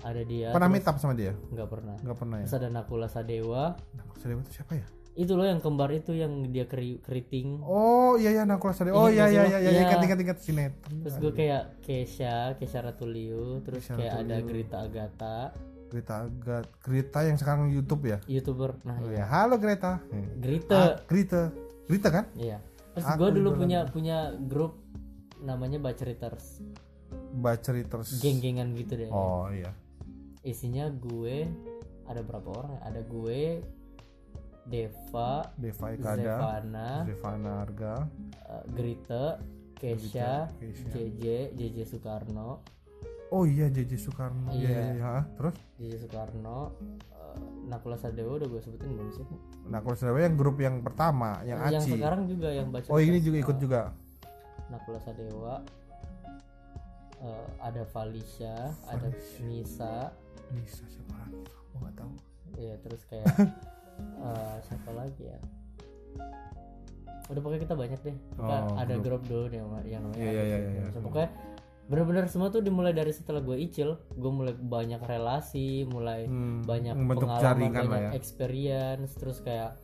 [0.00, 1.32] ada dia Pernah meet up sama dia?
[1.48, 2.44] nggak pernah Nggak pernah ya.
[2.44, 4.86] terus ada Nakula Sadewa Nah, Sadewa itu siapa ya?
[5.14, 8.94] itu loh yang kembar itu yang dia keri keriting Oh iya iya Nakula Sadewa.
[8.96, 9.80] Oh iya iya iya iya Iya.
[9.84, 11.02] ingat ingat ingat sinetron.
[11.02, 14.46] terus gue kayak Kesha Kesha Ratuliu terus Kesha kayak ada Ratuliu.
[14.48, 15.38] Grita Agatha
[15.88, 18.18] Greta Agat Greta yang sekarang YouTube ya.
[18.26, 19.98] youtuber nah Oh iya ya, halo Greta.
[20.36, 21.42] Grita Ah, Greta.
[21.84, 22.24] Greta kan?
[22.34, 22.62] iya
[22.92, 24.78] terus gue dulu punya punya grup
[25.40, 26.62] namanya Baceriters
[27.30, 28.18] Baca terus.
[28.18, 29.70] geng-gengan gitu deh Oh iya.
[30.40, 31.46] Isinya gue
[32.04, 32.80] ada berapa orang ya?
[32.84, 33.40] ada gue
[34.64, 37.94] Deva Deva Ekada, Zevana Zevana Arga,
[38.44, 39.40] uh, Grita
[39.74, 40.90] Kesha Kesha.
[40.90, 42.60] JJ JJ Soekarno
[43.28, 44.48] Oh iya JJ Soekarno.
[44.50, 44.72] Iya Iya.
[44.72, 45.04] iya iya.
[45.20, 46.58] Ah, Terus JJ Soekarno
[47.12, 49.24] uh, Nakula Sadewa udah gue sebutin belum sih
[49.66, 51.92] Nakula Sadewa yang grup yang pertama, yang yang Aci.
[51.92, 53.92] sekarang juga yang baca Oh ini juga ikut juga.
[54.68, 55.60] Nakula Sadewa
[57.20, 59.08] uh, ada Falisha ada
[59.42, 60.12] Nisa
[60.50, 61.40] Nisa siapa lagi?
[61.70, 62.12] Oh nggak tahu.
[62.56, 63.26] ya terus kayak
[64.18, 65.38] uh, siapa lagi ya
[67.28, 69.04] udah pokoknya kita banyak deh Pokoknya Oh, ada grup.
[69.04, 70.90] grup dulu yang yang namanya Iya, iya, Artis iya, Indonesia.
[70.90, 71.04] iya.
[71.04, 71.30] pokoknya
[71.84, 76.94] benar-benar semua tuh dimulai dari setelah gue icil gue mulai banyak relasi mulai Hmm, banyak
[76.94, 78.10] pengalaman banyak ya.
[78.12, 79.76] experience terus kayak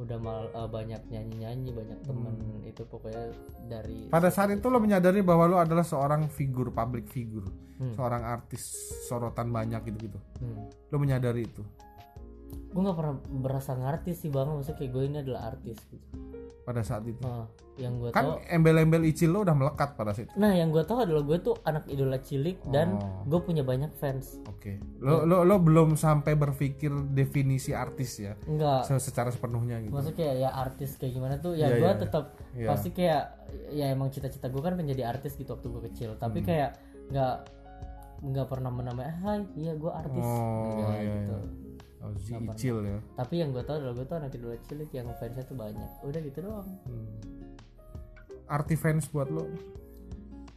[0.00, 2.64] udah mal uh, banyak nyanyi-nyanyi banyak temen Hmm.
[2.64, 3.36] itu pokoknya
[3.68, 7.44] dari Pada saat itu lo menyadari bahwa lo adalah seorang figur public figure,
[7.76, 7.92] Hmm.
[7.92, 8.64] seorang artis
[9.04, 10.16] sorotan banyak gitu-gitu.
[10.40, 10.88] hmm.
[10.88, 11.60] Lo menyadari itu
[12.70, 16.06] gue nggak pernah berasa ngartis sih bang maksudnya kayak gue ini adalah artis gitu
[16.70, 17.18] pada saat itu.
[17.20, 20.36] Nah, yang gue Kan tahu embel-embel Icil lo udah melekat pada saat itu.
[20.36, 23.24] nah yang gue tahu adalah gue tuh anak idola cilik dan Oh.
[23.26, 24.76] gue punya banyak fans Oke.
[24.98, 29.90] Lo lo lo belum sampai berpikir definisi artis ya, enggak se- secara sepenuhnya gitu.
[29.90, 31.98] maksudnya kayak ya artis kayak gimana tuh ya Iya, gue iya, iya.
[31.98, 32.68] tetap Iya.
[32.68, 33.22] pasti kayak
[33.70, 36.46] ya emang cita-cita gue kan menjadi artis gitu waktu gue kecil tapi Hmm.
[36.46, 36.70] kayak
[37.08, 37.34] nggak
[38.22, 41.69] nggak pernah menamai hai iya gue artis Oh, iya, gitu iya.
[42.00, 42.98] Oh, si Icil ya.
[43.14, 46.20] tapi yang gue tahu adalah gue tuh anak idola cilik yang fansnya tuh banyak udah
[46.22, 47.08] gitu doang Hmm.
[48.46, 49.44] Arti fans buat lo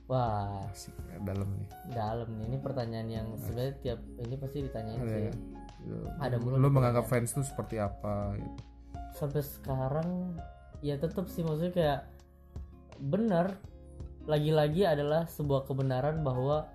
[0.06, 1.68] wah asik ya, dalam nih.
[1.90, 5.32] dalam nih ini pertanyaan yang sebenarnya tiap ini pasti ditanyain Ada sih ya.
[6.18, 8.36] Ada mulu Lo menganggap fans tuh seperti apa?
[8.36, 8.52] Gitu.
[9.14, 10.10] sampai sekarang
[10.80, 12.00] ya tetap sih maksudnya kayak
[13.00, 13.60] benar
[14.24, 16.66] lagi-lagi adalah sebuah kebenaran bahwa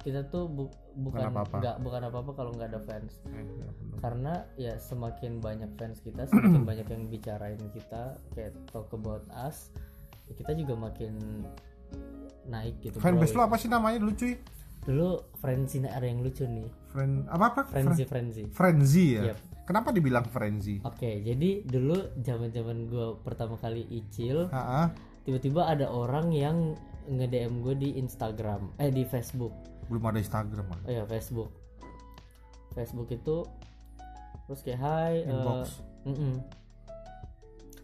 [0.00, 1.56] kita tuh bu- bukan apa-apa.
[1.56, 3.96] nggak bukan apa-apa kalau nggak ada fans Eh, ya, bener.
[3.98, 9.70] karena ya semakin banyak fans kita semakin banyak yang bicarain kita kayak talk about us
[10.26, 11.14] ya kita juga makin
[12.44, 13.38] naik gitu Fanbase bro.
[13.38, 14.34] lo apa sih namanya dulu cuy?
[14.80, 17.60] dulu frenzy ada yang lucu nih Friend apa apa?
[17.66, 19.22] frenzy frenzy Frenzy ya.
[19.30, 19.38] Yep.
[19.64, 20.80] Kenapa dibilang frenzy?
[20.80, 24.48] oke jadi dulu zaman zaman gue pertama kali icil
[25.22, 26.72] tiba-tiba ada orang yang
[27.04, 29.52] nge-DM gue di Instagram eh di Facebook
[29.88, 30.80] belum ada Instagram kan?
[30.82, 31.50] oh ya Facebook
[32.70, 33.36] Facebook itu
[34.44, 35.80] terus kayak hai eh, Inbox.
[36.04, 36.34] mm-mm.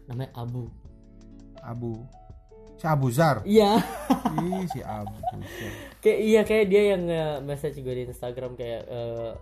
[0.05, 0.69] namanya Abu
[1.59, 1.97] Abu.
[2.75, 3.41] Si Abu Zar.
[3.43, 3.79] iya
[4.37, 5.15] Ih, si Abu.
[5.17, 5.41] Zar.
[5.99, 9.33] kayak iya kayak dia yang nge-message gue di Instagram kayak eh,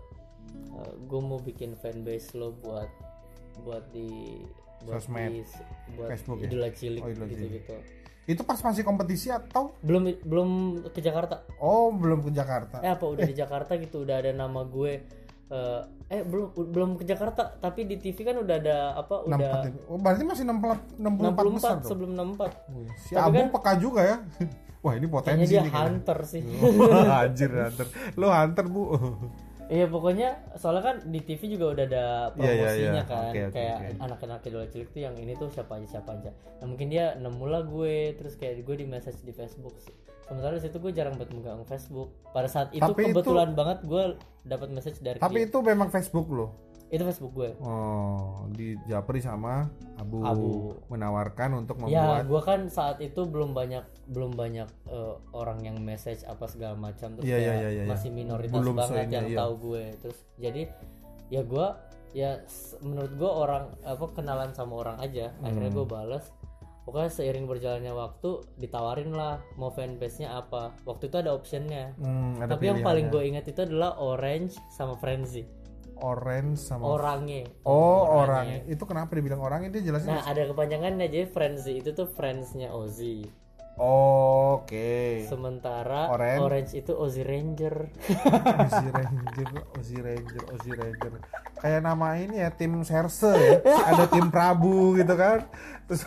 [0.72, 2.88] eh, gue mau bikin fanbase lo buat
[3.62, 4.40] buat di
[4.82, 5.30] buat Sosmed.
[5.30, 5.42] di
[5.94, 6.48] buat Facebook ya?
[6.48, 7.52] idola cilik Oh, idola gitu cilik.
[7.60, 7.76] gitu
[8.24, 10.50] Itu pas masih kompetisi atau belum belum
[10.90, 12.80] ke Jakarta oh belum ke Jakarta?
[12.80, 14.94] eh apa udah di Jakarta gitu udah ada nama gue
[15.46, 19.40] eh eh belum belum ke Jakarta tapi di TV kan udah ada apa 64 udah
[19.62, 19.84] ya?
[19.86, 21.04] Oh, berarti masih 64 64
[21.52, 21.84] besar 64 dong.
[21.86, 24.18] sebelum 64 Wih, Si Tapi Abu kan- peka juga ya.
[24.84, 26.42] Wah, ini potensi dia nih hunter sih
[26.80, 27.88] Wah, Anjir hunter.
[28.16, 28.82] Lo hunter, Bu.
[29.74, 33.04] iya pokoknya soalnya kan di TV juga udah ada Iya, iya, promosinya iya.
[33.04, 33.96] kan Oke, oke, kayak oke.
[34.00, 37.46] anak-anak idola cilik tuh yang ini tuh siapa aja siapa aja nah mungkin dia nemu
[37.46, 39.74] lah gue terus kayak gue di message di Facebook
[40.24, 43.82] sementara di situ gue jarang banget megang Facebook pada saat itu Tapi itu- kebetulan banget
[43.84, 44.04] gue
[44.44, 46.48] dapat message dari Tapi dia itu memang Facebook lo.
[46.94, 47.52] Itu Facebook gue.
[47.66, 49.66] Oh, di Japri sama
[49.98, 50.78] Abu, Abu.
[50.94, 53.82] menawarkan untuk ya membuat gue kan saat itu belum banyak
[54.14, 57.18] belum banyak eh, orang yang message apa segala macam.
[57.18, 57.90] Terus Iya, iya, kayak iya, iya, iya.
[57.90, 59.38] masih minoritas Belum banget yang iya.
[59.42, 59.84] tahu gue.
[60.06, 60.62] Terus jadi
[61.34, 61.68] ya gue
[62.14, 62.32] ya
[62.86, 65.34] menurut gue orang apa kenalan sama orang aja.
[65.42, 65.78] Akhirnya Hmm.
[65.82, 66.26] gue bales.
[66.84, 70.78] Pokoknya seiring berjalannya waktu ditawarin lah mau fanbase nya apa.
[70.86, 71.96] Waktu itu ada optionnya.
[71.98, 75.48] Hmm, ada tapi yang paling gue ingat itu adalah orange sama frenzy
[76.04, 78.60] orange sama orangnya Oh, orangnya.
[78.60, 78.70] orang.
[78.70, 80.12] Itu kenapa dibilang orang itu jelasin?
[80.12, 83.24] nah ada kepanjangannya jadi frenzy itu tuh friendsnya Ozzy
[83.74, 85.26] Oke.
[85.26, 86.42] Sementara Orange.
[86.42, 87.90] Orange, itu Ozzy Ranger.
[88.64, 91.12] Ozzy Ranger, Ozzy Ranger, Ozzy Ranger.
[91.58, 93.66] Kayak nama ini ya tim Serse ya.
[93.66, 95.50] Ada tim Prabu gitu kan.
[95.90, 96.06] Terus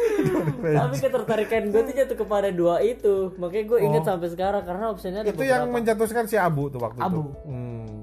[0.80, 3.36] Tapi ketertarikan gue tuh jatuh kepada dua itu.
[3.36, 5.34] Makanya gue inget sampai sekarang karena opsinya ada Oh.
[5.34, 7.20] itu yang menjatuhkan si Abu tuh waktu Abu.
[7.20, 7.22] itu.
[7.44, 8.00] Hmm.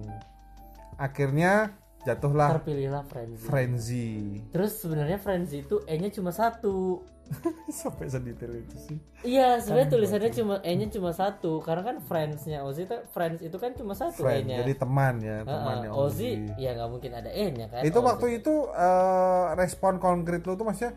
[1.02, 3.46] Akhirnya jatuhlah terpilihlah Frenzy.
[3.46, 4.10] Frenzy.
[4.54, 7.02] Terus sebenarnya Frenzy itu E-nya cuma satu.
[7.72, 8.98] Sampai sedetail itu sih.
[9.24, 13.72] Iya, sebenarnya tulisannya cuma E-nya cuma satu karena kan friends-nya Ozzy itu friends itu kan
[13.72, 14.58] cuma satu Friend, E-nya.
[14.62, 17.82] jadi teman ya, Heeh, temannya Ozzy ya nggak mungkin ada E-nya kan.
[17.88, 18.08] Itu Ozzy.
[18.12, 20.92] waktu itu eh, respon konkret lo tuh maksudnya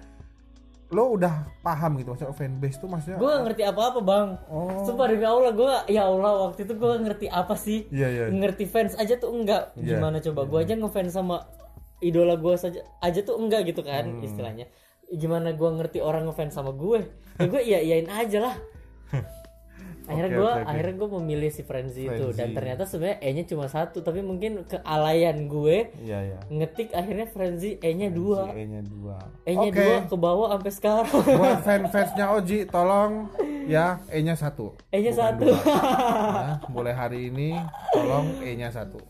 [0.95, 4.29] lo udah paham gitu maksudnya fanbase tuh maksudnya gue ngerti apa-apa bang.
[4.47, 4.87] Oh.
[4.87, 7.91] Sumpah demi Allah gue ya Allah waktu itu gue ngerti apa sih?
[7.91, 8.25] Iya, iya.
[8.31, 9.75] Ngerti fans aja tuh enggak.
[9.75, 10.47] Iya, Gimana coba?
[10.47, 11.43] gue aja ngefans sama
[11.99, 14.23] idola gue saja aja tuh enggak gitu kan Hmm.
[14.23, 14.71] istilahnya.
[15.11, 17.03] Gimana gue ngerti orang ngefans sama gue?
[17.35, 18.55] Ya gue iya iyain aja lah
[20.05, 20.65] akhirnya Oke, gue oke.
[20.67, 22.55] akhirnya gue memilih si Frenzy itu dan Frenzy.
[22.55, 26.39] ternyata sebenarnya E-nya cuma satu tapi mungkin kealayan gue Iya ya.
[26.47, 29.17] ngetik akhirnya Frenzy E-nya dua E-nya dua.
[29.43, 29.81] E-nya Oke.
[29.81, 33.33] dua ke bawah sampai sekarang Buat fan-fansnya Oji, tolong
[33.65, 34.77] ya E-nya satu.
[34.89, 35.49] E-nya Bukan satu.
[35.49, 37.57] Ya, mulai hari ini
[37.91, 39.01] tolong E-nya satu.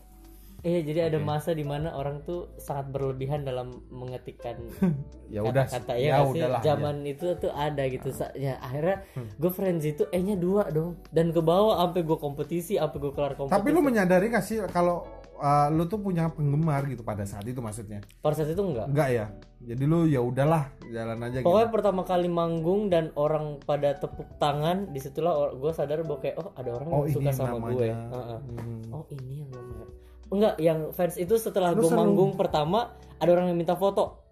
[0.65, 4.57] Iya, jadi ada masa di mana orang tuh sangat berlebihan dalam mengetikkan
[5.29, 6.61] Ya udah, kata-kata ya ya, udahlah.
[6.61, 8.09] Zaman itu tuh ada gitu.
[8.09, 9.29] Sa- Ya akhirnya Hmm.
[9.31, 13.33] gue friends itu E-nya dua dong dan ke bawah sampai gue kompetisi, sampai gue kelar
[13.33, 13.55] kompetisi.
[13.55, 17.57] Tapi lu menyadari gak sih kalau uh, lu tuh punya penggemar gitu pada saat itu
[17.59, 18.01] maksudnya?
[18.19, 18.85] pada saat itu enggak.
[18.87, 19.25] Enggak ya.
[19.61, 21.45] Jadi lu ya udahlah jalan aja gitu.
[21.45, 26.35] Pokoknya pertama kali manggung dan orang pada tepuk tangan, di situlah gue sadar bahwa kayak
[26.37, 27.73] oh ada orang Oh, yang suka sama namanya.
[27.75, 27.87] gue.
[27.87, 28.39] Heeh.
[28.47, 28.81] Hmm.
[28.91, 29.85] Oh ini yang namanya.
[30.27, 34.25] Enggak, yang fans itu setelah gue manggung pertama ada orang yang minta foto.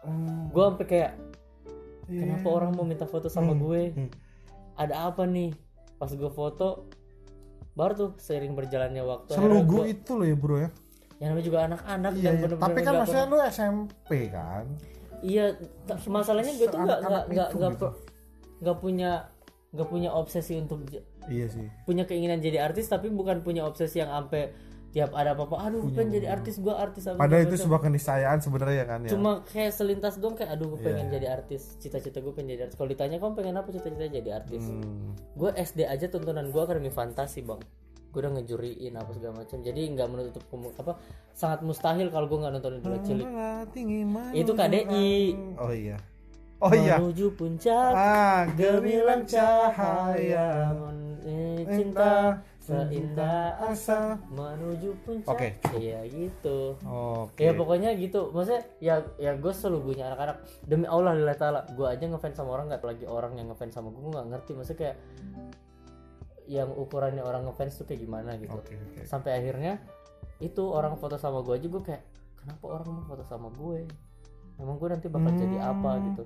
[0.00, 1.10] Oh, Gue sampai kayak
[2.06, 2.20] iya.
[2.24, 4.10] kenapa orang mau minta foto sama gue Hmm.
[4.74, 5.54] ada apa nih
[5.96, 6.90] pas gue foto
[7.72, 10.70] baru tuh seiring berjalannya waktu Selugu gua- itu loh ya bro ya.
[11.16, 12.40] yang namanya juga anak-anak Iya, dan iya.
[12.42, 14.64] bener-bener Tapi kan maksudnya lu SMP kan.
[15.22, 15.44] iya
[16.04, 17.88] masalahnya gue tuh nggak nggak nggak itu nggak gitu.
[18.58, 19.10] nggak punya
[19.70, 20.82] nggak punya obsesi untuk
[21.24, 21.66] Iya sih.
[21.82, 24.50] punya keinginan jadi artis tapi bukan punya obsesi yang sampai
[24.92, 28.84] tiap ada apa-apa aduh pengen jadi artis gue artis apa Padahal itu sebuah keniscayaan sebenarnya
[28.84, 29.10] kan ya.
[29.10, 31.12] cuma kayak selintas doang kayak aduh gue pengen Iya.
[31.14, 34.62] jadi artis cita-cita gue pengen jadi artis kalau ditanya kamu pengen apa cita-cita jadi artis
[34.62, 35.16] Hmm.
[35.32, 37.64] gue SD aja tontonan gue akademi fantasi bang
[38.12, 40.44] gue udah ngejuriin apa segala macam jadi nggak menutup
[40.76, 40.92] apa
[41.32, 43.28] sangat mustahil kalau gue nggak nonton idola cilik
[44.34, 45.16] Itu KDI.
[45.56, 45.96] Oh iya.
[46.60, 46.94] Oh iya.
[46.96, 50.76] menuju puncak Ah, gemilang cahaya
[51.64, 54.22] cinta seindah asa.
[54.28, 55.76] menuju puncak Oke, cukup.
[55.76, 57.42] iya gitu Oke.
[57.42, 62.04] ya pokoknya gitu maksudnya ya ya gue seluguhnya anak-anak demi Allah lillahi taala gue aja
[62.04, 64.96] ngefans sama orang nggak lagi orang yang ngefans sama gue nggak ngerti maksudnya kayak
[66.44, 69.00] yang ukurannya orang ngefans tuh kayak gimana gitu Oke, oke.
[69.04, 69.82] sampai akhirnya
[70.38, 72.02] itu orang foto sama gue aja gue kayak
[72.36, 73.86] kenapa orang mau foto sama gue
[74.56, 76.04] emang gue nanti bakal jadi apa Hmm.
[76.08, 76.22] gitu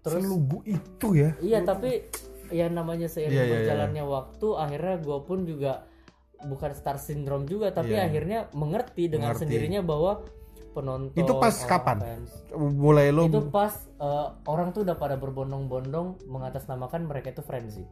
[0.00, 1.30] terus Selugu itu ya.
[1.38, 2.04] iya tapi
[2.48, 3.54] ya namanya seiring Iya, iya, iya.
[3.56, 5.72] berjalannya waktu akhirnya gue pun juga
[6.40, 8.04] bukan star syndrome juga tapi Iya.
[8.04, 9.40] akhirnya mengerti dengan Mengerti.
[9.46, 10.20] sendirinya bahwa
[10.70, 11.98] penonton Itu pas kapan?
[12.02, 17.86] fans, Mulai lo itu pas eh, orang tuh udah pada berbondong-bondong mengatasnamakan mereka itu frenzy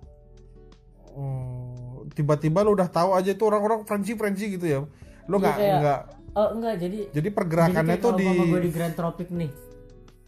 [1.13, 4.81] Oh, tiba-tiba lo udah tahu aja itu orang-orang frenzy frenzy gitu ya.
[5.29, 6.01] Lo nggak nggak
[6.33, 8.27] oh enggak jadi jadi pergerakannya Jadi tuh di
[8.59, 9.51] di Grand Tropic nih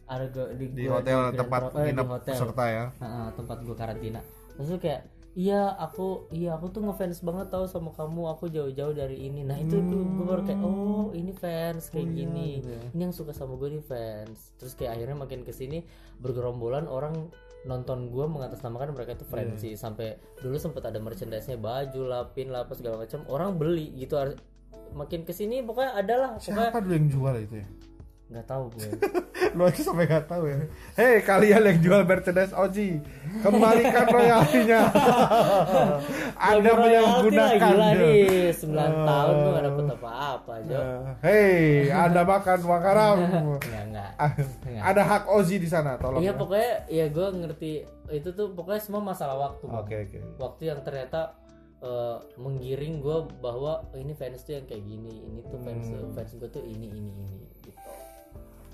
[0.05, 2.35] ada gue di, di gua hotel tempat eh, di nginep hotel.
[2.35, 2.85] peserta ya.
[3.01, 4.21] Heeh, tempat gue karantina.
[4.55, 5.01] Terus tuh kayak
[5.35, 8.23] iya aku iya aku tuh ngefans banget tau sama kamu.
[8.37, 9.43] Aku jauh-jauh dari ini.
[9.43, 12.61] Nah itu gue gue baru kayak oh ini fans kayak gini.
[12.93, 14.53] ini yang suka sama gue nih fans.
[14.61, 15.83] Terus kayak akhirnya makin ke sini
[16.21, 17.33] bergerombolan orang
[17.64, 22.77] nonton gue mengatasnamakan mereka itu frenzy sampai dulu sempat ada merchandise-nya baju lapin lah apa
[22.77, 24.21] segala macam orang beli gitu
[24.93, 27.67] makin ke sini pokoknya ada lah pokoknya Siapa dulu yang jual itu ya?
[28.35, 28.90] Nggak tahu gue
[29.55, 30.66] Lo aja sampai gak tahu ya.
[30.99, 32.99] Hei kalian yang jual merchandise Oji,
[33.38, 34.90] kembalikan royaltinya.
[36.51, 37.61] Anda menyalahgunakan.
[37.62, 38.75] gila nih 9
[39.07, 40.79] tahun gue gak dapet apa-apa Jo
[41.23, 42.59] Hei, Anda makan.
[42.59, 43.55] Enggak,
[43.87, 44.31] enggak Ah,
[44.83, 46.18] Ada hak Ozi di sana, tolong.
[46.18, 46.38] Iya ya.
[46.38, 47.73] pokoknya ya gue ngerti
[48.11, 49.64] itu tuh pokoknya semua masalah waktu.
[49.66, 50.18] Oke oke.
[50.37, 51.38] Waktu yang ternyata
[51.79, 56.11] eh, menggiring gue bahwa oh, ini fans tuh yang kayak gini, ini tuh fans Hmm.
[56.11, 57.38] fans gue tuh ini ini ini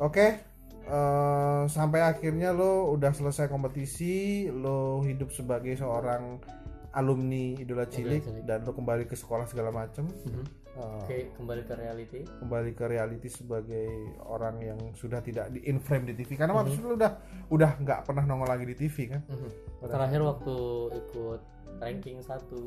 [0.00, 0.48] Oke.
[0.82, 6.42] eh, sampai akhirnya lo udah selesai kompetisi, lo hidup sebagai seorang
[6.90, 8.42] alumni idola cilik Cilik.
[8.42, 10.42] dan lo kembali ke sekolah segala macem Mhm.
[10.70, 12.20] Eh, Oke kembali ke reality.
[12.26, 13.86] kembali ke reality sebagai
[14.20, 16.58] orang yang sudah tidak di in frame di TV karena Mhm.
[16.58, 17.12] waktu itu lo udah
[17.48, 19.48] udah nggak pernah nongol lagi di TV kan Mhm.
[19.84, 20.56] Terakhir waktu
[20.96, 21.40] ikut
[21.78, 22.58] ranking satu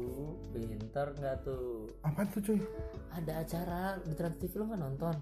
[0.50, 2.60] pinter nggak tuh apa tuh cuy
[3.10, 5.16] ada acara di Trans TV lo nggak nonton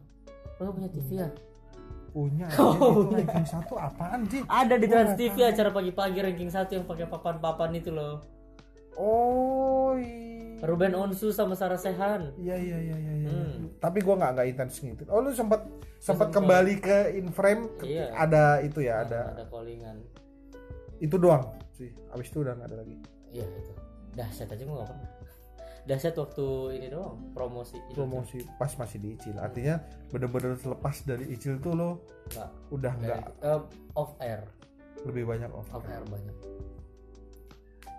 [0.59, 1.29] lo punya TV ya
[2.11, 3.17] punya Oh, itu punya.
[3.23, 7.05] ranking satu apaan sih ada di Trans nggak TV acara pagi-pagi ranking satu yang pakai
[7.05, 8.19] papan-papan itu loh.
[8.93, 13.29] Oh iya Ruben Onsu sama Sarah Sehan iya iya iya iya iya.
[13.31, 13.73] Hmm.
[13.79, 15.65] tapi gua nggak nggak intens gitu oh lu sempat
[15.97, 16.37] sempat Sempet.
[16.37, 17.65] kembali ke in frame?
[17.75, 18.05] Ke- Iya.
[18.11, 19.33] ada itu ya ada.
[19.33, 19.97] Ada callingan.
[20.97, 22.95] Itu doang sih abis itu udah nggak ada lagi.
[23.31, 23.71] Iya itu.
[24.11, 25.09] Dahsyat aja gue gak pernah
[25.81, 27.77] dahsyat waktu ini doang promosi.
[27.89, 29.35] Itu promosi pas masih di Icil.
[29.35, 31.89] Artinya bener-bener lepas dari Icil tuh lo
[32.29, 32.49] Nggak.
[32.69, 33.61] udah nggak Eh,
[33.93, 34.45] off air.
[35.01, 36.35] Lebih banyak off off air banyak.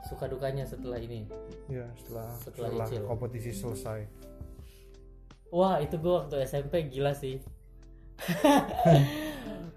[0.04, 1.26] Suka dukanya setelah ini.
[1.66, 3.02] Ya setelah Setelah setelah, Icil.
[3.04, 4.00] kompetisi selesai.
[5.50, 7.42] Wah itu gue waktu SMP gila sih.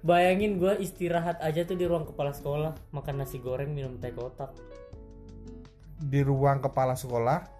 [0.01, 4.53] Bayangin gue istirahat aja tuh di ruang kepala sekolah makan nasi goreng minum teh kotak.
[5.97, 7.54] Di ruang kepala sekolah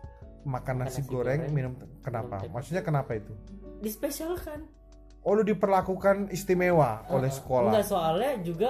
[0.46, 2.40] makan nasi, nasi goreng, goreng, minum kenapa?
[2.46, 3.34] minum maksudnya kenapa itu?
[3.82, 4.64] Dispesialkan.
[5.26, 7.38] Oh lu diperlakukan istimewa oleh Uh-uh.
[7.42, 7.72] sekolah.
[7.74, 8.70] Enggak soalnya juga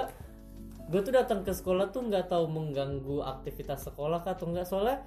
[0.86, 5.04] gue tuh datang ke sekolah tuh nggak tahu mengganggu aktivitas sekolah kah atau enggak soalnya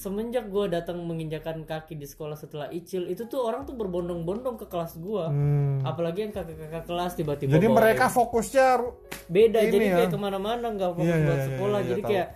[0.00, 4.66] semenjak gue datang menginjakan kaki di sekolah setelah icil itu tuh orang tuh berbondong-bondong ke
[4.66, 5.84] kelas gue Hmm.
[5.84, 8.80] apalagi yang kakak-kakak kelas tiba-tiba jadi mereka fokusnya
[9.28, 9.96] beda jadi ya.
[10.00, 11.78] kayak ke mana-mana nggak fokus iya, buat iya, sekolah.
[11.84, 12.10] iya, jadi tahu.
[12.10, 12.28] kayak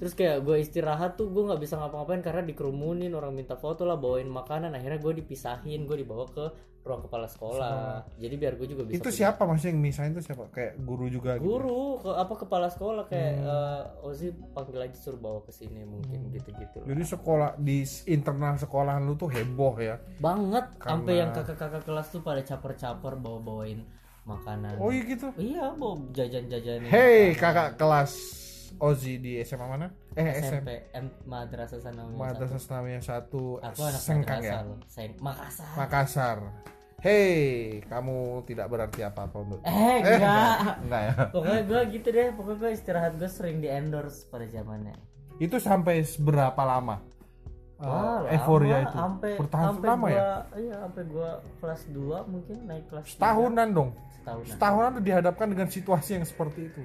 [0.00, 3.94] terus kayak gue istirahat tuh gue nggak bisa ngapa-ngapain karena dikerumunin orang minta foto lah
[3.94, 6.48] bawain makanan akhirnya gue dipisahin gue dibawa ke
[6.80, 8.08] ruang kepala sekolah.
[8.16, 10.48] Jadi biar gue juga bisa itu punya- siapa maksudnya yang misahin itu siapa?
[10.48, 11.44] Kayak guru juga gitu?
[11.46, 13.44] Guru ke apa kepala sekolah kayak Hmm.
[13.44, 16.88] eh, Ozi panggil aja suruh bawa ke sini mungkin gitu-gitu lah.
[16.88, 20.00] jadi sekolah di internal sekolahan lu tuh heboh ya?
[20.16, 23.84] Banget sampai Karena- yang kakak-kakak kelas tuh pada caper-caper bawa-bawain
[24.22, 24.80] makanan.
[24.80, 25.28] Oh iya gitu?
[25.36, 28.12] Iya bawa jajan-jajan Hei kakak kelas
[28.78, 29.86] Ozi di SMA mana?
[30.12, 30.46] Eh SMP.
[30.46, 34.62] SMP M Madrasah Sanawiyah Madrasah Islamiyah satu aku anak Sengkang ya.
[34.62, 36.38] loh Seng Makassar Makassar.
[37.00, 39.58] Hei, kamu tidak berarti apa-apa untuk.
[39.64, 41.12] eh enggak Enggak ya.
[41.32, 44.94] pokoknya gue gitu deh pokoknya gue istirahat gue sering di endorse pada zamannya
[45.36, 47.00] Itu sampai berapa lama?
[47.80, 48.92] Wah, Uh, euforia itu.
[48.92, 50.24] sampai Bertahan sampai lama gua, ya?
[50.52, 53.22] Iya, sampai gua kelas 2 mungkin naik kelas tiga.
[53.24, 53.90] Tahunan dong.
[54.12, 54.50] Setahunan.
[54.52, 56.82] Setahunan tuh dihadapkan dengan situasi yang seperti itu.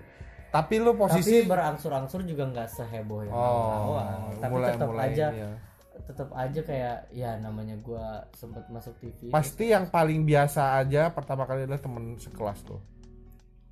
[0.55, 4.15] Tapi lu Tapi posisi berangsur-angsur juga nggak seheboh yang oh, awal.
[4.39, 5.49] Tapi mulai tetap mulai aja ya.
[5.95, 9.27] tetap aja kayak ya namanya gua sempet masuk TV.
[9.31, 12.79] Pasti yang paling biasa aja pertama kali adalah temen sekelas tuh.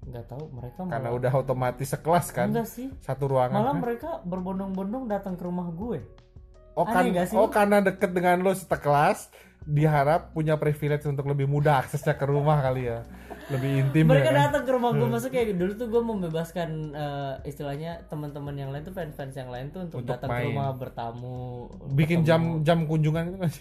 [0.04, 2.52] nggak tahu mereka Karena malah udah otomatis sekelas kan.
[2.52, 2.92] enggak sih.
[3.00, 3.56] Satu ruangan.
[3.56, 3.80] Malah kan?
[3.80, 6.04] mereka berbondong-bondong datang ke rumah gue.
[6.74, 7.38] Oh, kan, Aneh nggak sih?
[7.38, 9.30] oh karena deket dengan lo sekelas
[9.64, 13.04] diharap punya privilege untuk lebih mudah aksesnya ke rumah kali ya
[13.44, 14.42] lebih intim mereka ya kan?
[14.48, 18.84] datang ke rumah gue maksudnya kayak dulu tuh gue membebaskan eh, istilahnya teman-teman yang lain
[18.84, 20.48] tuh fans-fans yang lain tuh untuk, Untuk datang ke main.
[20.50, 22.28] rumah bertamu bikin ketemu.
[22.28, 23.52] jam jam kunjungan itu kan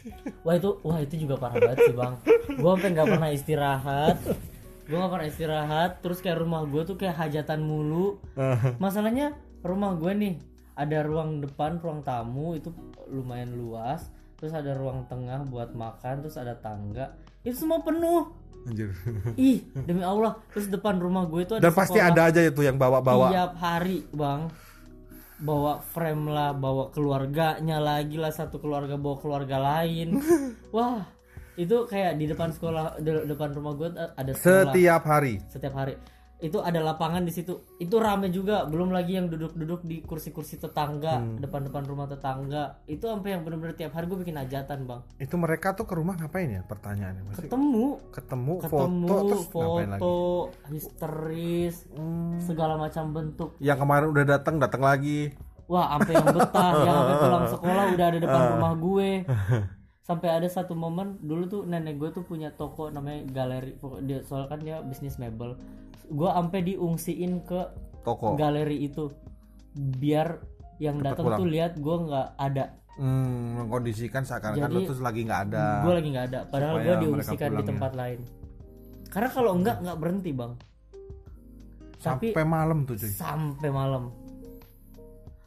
[0.43, 2.15] Wah itu wah itu juga parah banget sih bang.
[2.53, 4.17] Gue sampai nggak pernah istirahat.
[4.83, 5.91] Gue nggak pernah istirahat.
[5.99, 8.19] Terus kayak rumah gue tuh kayak hajatan mulu.
[8.79, 10.35] Masalahnya rumah gue nih
[10.75, 12.71] ada ruang depan, ruang tamu itu
[13.07, 14.11] lumayan luas.
[14.43, 16.27] Terus ada ruang tengah buat makan.
[16.27, 17.15] Terus ada tangga.
[17.47, 18.27] Itu semua penuh.
[18.67, 18.91] Anjir.
[19.39, 20.35] Ih demi Allah.
[20.51, 24.03] Terus depan rumah gue itu ada dan pasti ada aja itu yang bawa-bawa tiap hari
[24.11, 24.51] bang
[25.43, 30.23] bawa frame lah bawa keluarganya lagi lah satu keluarga bawa keluarga lain
[30.75, 31.03] wah
[31.59, 35.99] itu kayak di depan sekolah de- depan rumah gue ada sekolah setiap hari setiap hari
[36.43, 37.63] itu ada lapangan di situ.
[37.79, 38.67] Itu rame juga.
[38.67, 41.39] Belum lagi yang duduk-duduk di kursi-kursi tetangga Hmm.
[41.39, 42.83] depan-depan rumah tetangga.
[42.91, 45.01] Itu sampai yang bener-bener tiap hari gue bikin hajatan bang.
[45.23, 47.23] Itu mereka tuh ke rumah ngapain ya pertanyaannya?
[47.31, 47.87] Masih ketemu.
[48.11, 50.15] Ketemu, ketemu foto terus foto
[50.67, 51.87] histeris
[52.43, 53.55] segala macam bentuk.
[53.63, 55.31] Yang kemarin udah datang datang lagi.
[55.71, 59.11] Wah, sampai yang betah, yang sampai pulang sekolah udah ada depan rumah gue.
[60.03, 63.79] sampai ada satu momen dulu tuh nenek gue tuh punya toko namanya galeri.
[64.03, 65.55] Dia soalnya kan dia bisnis mebel
[66.09, 67.61] gue sampai diungsiin ke
[68.03, 68.35] toko.
[68.35, 69.13] galeri itu.
[69.77, 70.41] Biar
[70.83, 72.77] yang datang tuh lihat gue nggak ada.
[72.93, 75.81] Hmm, mengkondisikan seakan-akan lu terus lagi nggak ada.
[75.87, 76.41] gue lagi nggak ada.
[76.51, 77.69] Padahal gue diungsikan di ya.
[77.73, 78.21] tempat lain.
[79.09, 80.53] Karena kalau enggak nggak berhenti bang.
[82.03, 83.11] Tapi sampai malam tuh cuy.
[83.13, 84.11] sampai malam.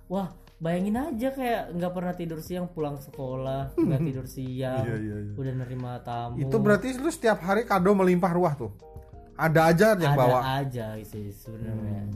[0.07, 5.15] Wah bayangin aja kayak nggak pernah tidur siang pulang sekolah nggak tidur siang Iya, iya,
[5.27, 5.33] iya.
[5.35, 6.39] udah nerima tamu.
[6.39, 8.71] Itu berarti lu setiap hari kado melimpah ruah tuh
[9.35, 10.39] ada aja yang ada bawa.
[10.57, 12.07] aja sih sebenarnya.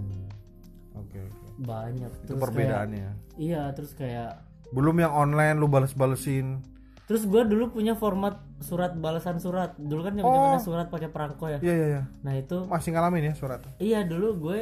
[0.96, 1.38] Oke oke.
[1.60, 2.12] Banyak.
[2.18, 3.10] Itu Terus perbedaannya.
[3.10, 6.62] kayak- iya terus kayak belum yang online lu bales-balesin.
[7.04, 9.74] Terus gue dulu punya format surat balasan surat.
[9.76, 10.30] Dulu kan Oh.
[10.30, 11.58] zamannya surat pakai perangko ya.
[11.58, 12.04] Iya iya iya.
[12.22, 13.66] Nah itu masih ngalamin ya surat?
[13.78, 14.60] Iya dulu gue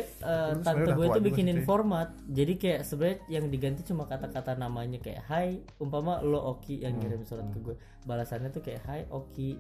[0.56, 2.16] Lu tante gue tuh bikinin sih, format.
[2.26, 7.04] Jadi kayak sebenarnya yang diganti cuma kata-kata namanya kayak Hai, umpama lo Oki yang Hmm.
[7.04, 7.76] kirim surat ke gue.
[8.02, 9.60] Balasannya tuh kayak Hai Oki.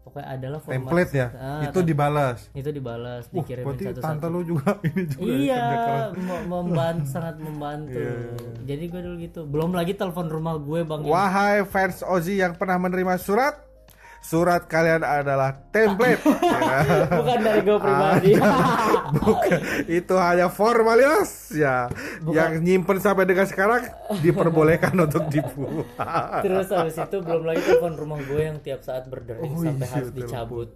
[0.00, 4.26] Pokoknya adalah format template ya Ah, itu dibalas itu dibalas, Wah, dikirimin berarti tante satu-satu.
[4.26, 5.64] lu juga ini juga ya, Iya,
[6.50, 8.00] membantu sangat membantu.
[8.64, 9.40] Jadi gue dulu gitu.
[9.46, 11.00] Belum lagi telepon rumah gue bang.
[11.04, 13.54] Wahai fans Ozzy yang pernah menerima surat,
[14.20, 16.20] surat kalian adalah template.
[16.22, 16.70] Ya.
[17.18, 18.32] Bukan dari gue pribadi.
[19.12, 21.88] Bukan, itu hanya formalitas ya.
[22.22, 23.88] Yang nyimpen sampai dengan sekarang
[24.20, 26.40] diperbolehkan untuk dibuat.
[26.40, 29.92] Terus habis itu belum lagi telepon rumah gue yang tiap saat berdering Oh, sampai iya,
[29.92, 30.20] harus telepon.
[30.22, 30.68] dicabut.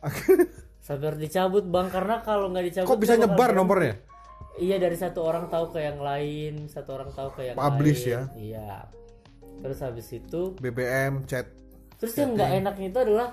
[0.80, 4.00] Sampai harus dicabut bang karena kalau nggak dicabut Kok bisa nyebar nomornya?
[4.56, 8.10] Iya dari satu orang tahu ke yang lain, satu orang tahu ke yang Publish lain.
[8.10, 8.20] ya?
[8.34, 8.72] Iya.
[9.60, 11.46] Terus habis itu, BBM, chat.
[12.00, 13.28] Terus yang nggak enaknya itu adalah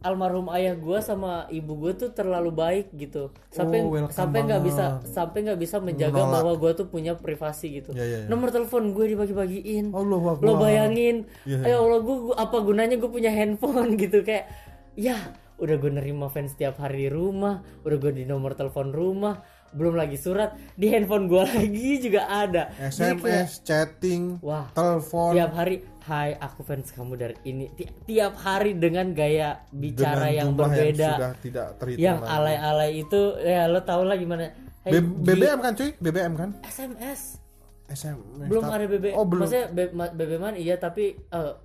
[0.00, 3.36] almarhum ayah gue sama ibu gue tuh terlalu baik gitu.
[3.52, 6.32] Sampai Oh, sampai nggak bisa sampai nggak bisa menjaga Menolak.
[6.40, 7.92] bahwa gue tuh punya privasi gitu.
[7.92, 8.26] Ya, ya, ya.
[8.26, 9.92] nomor telepon gue dibagi-bagiin.
[9.92, 11.28] Allah lo bayangin.
[11.44, 11.76] Iya, ya.
[11.76, 14.24] Allah gue apa gunanya gue punya handphone gitu?
[14.24, 14.48] Kayak
[14.96, 15.20] ya
[15.60, 19.94] udah gue nerima fans setiap hari di rumah udah gue di nomor telepon rumah belum
[19.94, 22.72] lagi surat di handphone gue lagi juga ada.
[22.72, 25.36] Jadi kayak, SMS, chatting, wah telepon.
[25.36, 30.32] tiap hari hai aku fans kamu dari ini Ti- tiap hari dengan gaya bicara dengan
[30.32, 34.48] yang berbeda yang sudah tidak terhitung yang alay-alay itu ya lo tau lah gimana
[34.80, 35.92] Hey, B- BBM kan cuy?
[35.94, 36.50] BBM kan?
[36.64, 37.36] SMS
[37.86, 38.48] SMS.
[38.48, 39.44] belum ada BBM Oh, belum.
[39.44, 41.18] maksudnya B- ma- BBM iya tapi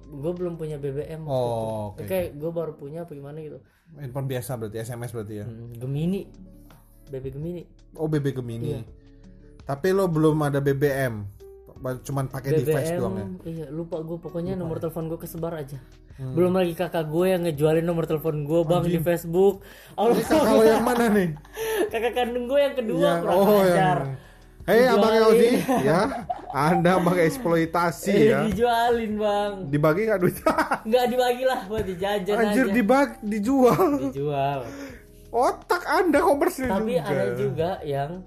[0.04, 2.04] gue belum punya BBM Oh, oke.
[2.04, 3.62] kayak gue baru punya apa gimana gitu
[3.94, 5.46] Handphone biasa berarti SMS berarti ya.
[5.46, 6.28] Hmm, Gemini
[7.08, 7.62] BB Gemini
[7.96, 8.68] Oh, BB Gemini.
[8.74, 8.82] Iya.
[9.64, 11.24] Tapi lo belum ada BBM.
[11.78, 13.28] Cuman pakai device doang ya.
[13.46, 15.80] iya lupa gue pokoknya nomor telepon gue kesebar aja
[16.16, 16.32] Hmm.
[16.32, 19.60] belum lagi kakak gue yang ngejualin nomor telepon gue bang di Facebook
[19.94, 21.36] Allah Kalau yang mana nih?
[21.92, 24.16] kakak kandung gue yang kedua Yang kurang oh ajar yang
[24.64, 25.52] Hei abang Ozzy
[25.86, 26.00] ya,
[26.50, 28.48] Anda mengeksploitasi Eh, ya.
[28.48, 30.56] dijualin bang Dibagi nggak duitnya?
[30.88, 33.86] nggak dibagi lah buat dijajan Anjir aja dibagi, dijual.
[34.08, 34.60] dijual
[35.30, 37.12] Otak Anda komersil tapi juga.
[37.12, 38.24] ada juga yang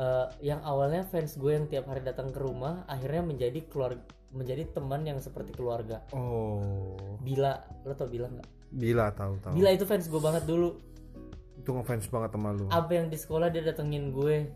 [0.00, 4.64] eh, yang awalnya fans gue yang tiap hari datang ke rumah akhirnya menjadi keluarga menjadi
[4.70, 9.52] teman yang seperti keluarga Oh, Bila lo tau Bila nggak bila tahu tahu.
[9.52, 10.78] Bila itu fans gue banget dulu
[11.56, 12.64] Itu ngefans banget sama lu.
[12.68, 14.48] apa yang di sekolah dia datengin gue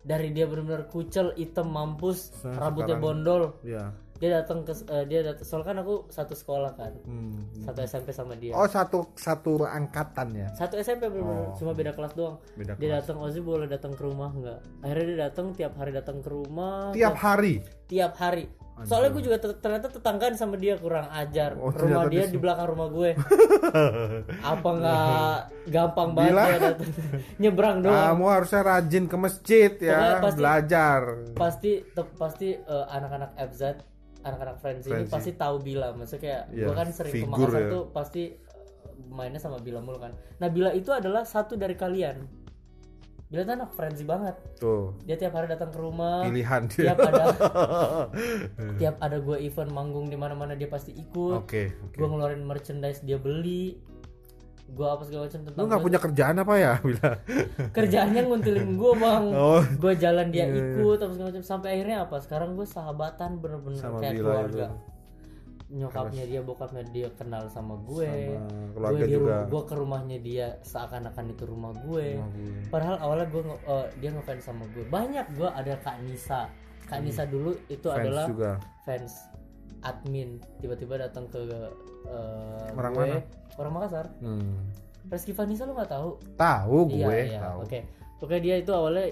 [0.00, 3.92] dari dia benar-benar kucel hitam mampus rambutnya sekarang- bondol Ya.
[4.18, 6.92] Dia datang ke eh, dia datang soalnya kan aku satu sekolah kan.
[7.02, 7.38] Hmm.
[7.60, 8.50] satu SMP sama dia.
[8.52, 10.48] Oh satu satu angkatan ya.
[10.52, 12.36] satu SMP bener cuma beda kelas doang.
[12.52, 14.58] Beda dia datang Ozzy boleh datang ke rumah nggak?
[14.80, 17.62] Akhirnya dia datang tiap hari datang ke rumah Tiap hari.
[17.86, 18.46] tiap hari.
[18.78, 21.58] Soalnya gue juga ter- ternyata tetanggaan sama dia kurang ajar.
[21.58, 23.10] Oh, rumah dia di- belakang rumah gue.
[24.44, 25.36] Apa nggak
[25.68, 26.78] gampang banget dia datang?
[27.42, 27.98] Nyebrang doang.
[28.14, 31.00] Kamu harusnya rajin ke masjid ya, Pokoknya pasti- belajar.
[31.34, 33.62] pasti te- pasti eh, anak-anak FZ
[34.28, 35.92] anak-anak Friends ini pasti tahu Bila.
[35.96, 37.70] Maksudnya kayak Iya, gue kan sering ke Makassar ya.
[37.72, 40.12] tuh pasti eh, mainnya sama Bila mulu kan.
[40.38, 42.24] Nah Bila itu adalah satu dari kalian.
[43.28, 44.36] Bila tuh anak Friends banget.
[44.56, 46.24] Tuh, dia tiap hari datang ke rumah.
[46.24, 46.96] Pilihan dia.
[46.96, 47.24] tiap ada
[48.80, 51.44] tiap ada gue event manggung di mana-mana dia pasti ikut.
[51.44, 51.96] Oke, oke.
[51.96, 53.76] gue ngeluarin merchandise dia beli
[54.68, 55.86] gue apa segala macam Lu tentang nggak gue.
[55.86, 56.72] punya kerjaan apa ya?
[56.84, 57.08] Bila.
[57.70, 59.62] kerjaannya nguntilin gue bang Oh.
[59.64, 63.98] gue jalan dia ikut apa segala macam sampai akhirnya apa sekarang gue sahabatan bener-bener Sama
[63.98, 64.76] kayak Bila keluarga itu.
[65.70, 69.36] nyokapnya dia bokapnya dia kenal sama gue Sama keluarga gue juga.
[69.44, 72.52] gue ke rumahnya dia seakan-akan itu rumah gue Rumah gue.
[72.68, 76.48] padahal awalnya gue nge- eh, dia ngefans sama gue banyak gue ada kak Nisa
[76.84, 77.94] kak Nisa dulu itu Hmm.
[77.94, 78.50] Fans adalah juga.
[78.82, 79.12] fans
[79.80, 83.20] admin tiba-tiba datang ke eh, Orang gue mana?
[83.58, 84.06] Orang Makassar.
[84.22, 84.70] Hmm.
[85.08, 86.08] Reski Vanessa lo nggak tahu?
[86.36, 87.58] Tahu gue, iya iya tahu.
[87.64, 87.78] oke.
[88.18, 89.06] Pokoknya dia itu awalnya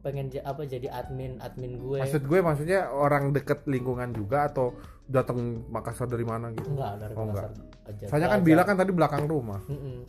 [0.00, 2.00] pengen apa jadi admin admin gue.
[2.00, 4.72] Maksud gue maksudnya orang deket lingkungan juga atau
[5.04, 6.70] datang Makassar dari mana gitu?
[6.72, 7.52] Enggak dari Oh, Makassar
[7.88, 8.04] aja.
[8.08, 9.60] Saya kan bilang kan tadi belakang rumah.
[9.68, 10.06] Mm-mm.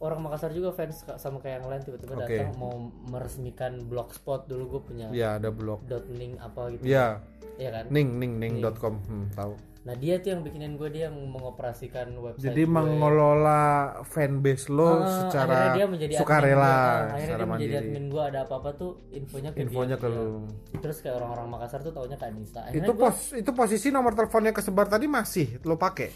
[0.00, 2.32] orang Makassar juga fans sama kayak yang lain tiba-tiba Oke.
[2.40, 2.72] datang mau
[3.12, 4.48] meresmikan blogspot.
[4.48, 5.84] Dulu gue punya ya ada blog.
[5.84, 6.88] dot ning apa gitu.
[6.88, 7.20] Ya
[7.60, 7.84] Iya kan?
[7.92, 12.52] Ning ning ning.com hmm, tahu nah dia tuh yang bikinin gue dia yang mengoperasikan website
[12.52, 12.68] jadi gue.
[12.68, 13.62] mengelola
[14.04, 16.76] fanbase lo Ah, secara dia menjadi admin sukarela gua.
[16.76, 17.88] Ah, akhirnya secara dia menjadi mandiri.
[17.88, 20.20] admin gue ada apa-apa tuh infonya ke infonya dia, ke dia.
[20.20, 20.28] lu.
[20.76, 24.12] Terus kayak orang-orang Makassar tuh taunya ke Anissa akhirnya itu gue pos itu posisi nomor
[24.12, 26.08] teleponnya kesebar tadi masih lo pakai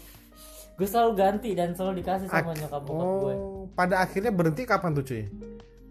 [0.75, 4.91] gue selalu ganti dan selalu dikasih sama nyokap bokap gue oh pada akhirnya berhenti kapan
[4.91, 5.23] tuh cuy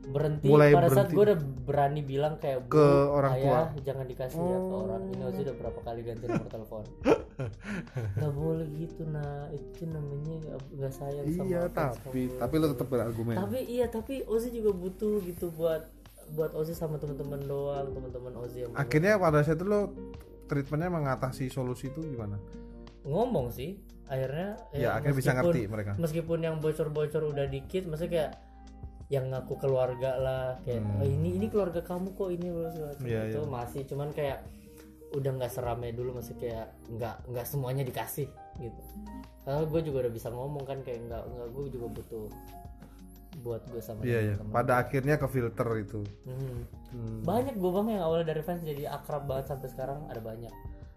[0.06, 0.46] berhenti.
[0.46, 1.14] Mulai pada saat berhenti.
[1.14, 5.02] gue udah berani bilang kayak Ke "Bu, orang tua." jangan dikasih ya ke orang.
[5.08, 6.84] Ini Ozi udah berapa kali ganti nomor telepon?
[8.14, 10.34] Nggak boleh gitu nah itu namanya
[10.70, 13.34] nggak- sayang sama iya tapi kamu." tapi lo tetap berargumen.
[13.36, 15.82] Tapi iya tapi Ozi juga butuh gitu buat
[16.30, 19.92] buat Ozi sama teman-teman doang teman-teman Ozi yang akhirnya pada saat itu lo
[20.44, 22.36] treatmentnya mengatasi solusi itu gimana?
[23.02, 25.92] Ngomong sih akhirnya ya, akhirnya bisa meskipun- ngerti mereka.
[25.96, 28.30] meskipun yang bocor-bocor udah dikit maksudnya kayak
[29.14, 31.00] yang ngaku keluarga lah kayak Hmm.
[31.00, 33.48] "Oh, ini ini keluarga kamu kok ini loh segala macam." Iya, itu iya.
[33.48, 34.38] masih cuman kayak
[35.14, 38.26] udah nggak seramai dulu masih kayak nggak nggak semuanya dikasih
[38.58, 38.82] gitu
[39.46, 42.26] karena gue juga udah bisa ngomong kan kayak nggak nggak gue juga butuh
[43.42, 44.54] buat gue sama iya iya teman-teman.
[44.54, 46.66] pada akhirnya ke filter itu Hmm.
[46.90, 47.18] Hmm.
[47.22, 50.50] banyak gue bang yang awalnya dari fans jadi akrab banget sampai sekarang ada banyak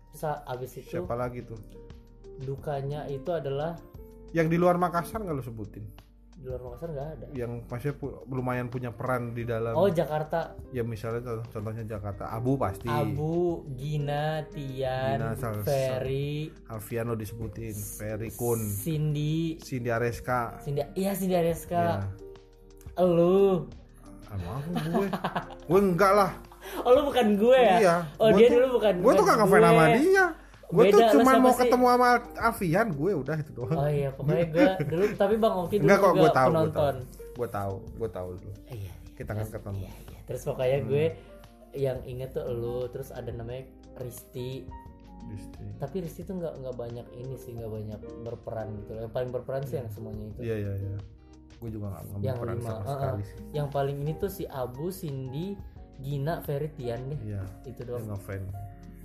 [0.10, 1.58] terus abis itu siapa lagi tuh
[2.42, 3.78] dukanya itu adalah
[4.34, 5.86] yang di luar Makassar nggak lo sebutin
[6.38, 7.26] di luar Makassar nggak ada?
[7.34, 10.54] Yang masih pu- lumayan punya peran di dalam oh Jakarta.
[10.70, 12.30] Ya misalnya contoh- contohnya Jakarta.
[12.30, 12.86] Abu pasti.
[12.86, 17.74] Abu, Gina, Tian, Gina, Sal- Ferry, Alfian lo disebutin.
[17.74, 18.62] Ferry Kun.
[18.62, 20.62] Cindy, Cindy Areska.
[20.62, 22.06] Cindy, iya Cindy ya Areska,
[22.96, 23.66] elu,
[24.30, 25.08] emang gue.
[25.66, 26.32] Gue enggak lah.
[26.84, 27.78] Oh lu bukan gue ya?
[27.80, 27.96] iya.
[28.18, 28.94] Oh Gua dia tuh- dulu bukan.
[29.00, 30.26] gue tuh bukan gak ngefans sama dia
[30.68, 31.60] gue tuh cuma mau sih?
[31.64, 32.08] ketemu sama
[32.38, 35.98] Alfian gue udah itu doang Oh iya pokoknya gue dulu tapi bang Oki dulu enggak
[35.98, 36.96] kok juga gue tahu gue penonton.
[37.34, 38.94] gue tahu gue tahu dulu Eh, Iya.
[39.14, 40.20] kita kan ketemu iya, iya.
[40.24, 41.36] Terus pokoknya gue Hmm.
[41.76, 44.66] yang inget tuh lu, terus ada namanya Risti.
[45.26, 45.66] Disti.
[45.76, 48.92] Tapi Risti tuh nggak nggak banyak ini sih nggak banyak berperan gitu.
[48.98, 50.40] Yang paling berperan sih yang semuanya itu.
[50.42, 50.98] iya iya iya
[51.58, 52.94] gue juga gak ngambil yang peran lima sama uh-uh.
[52.94, 55.58] sekali sih yang paling ini tuh si Abu Cindy
[55.98, 58.54] Gina Ferry Tian nih iya itu gue doang ngefans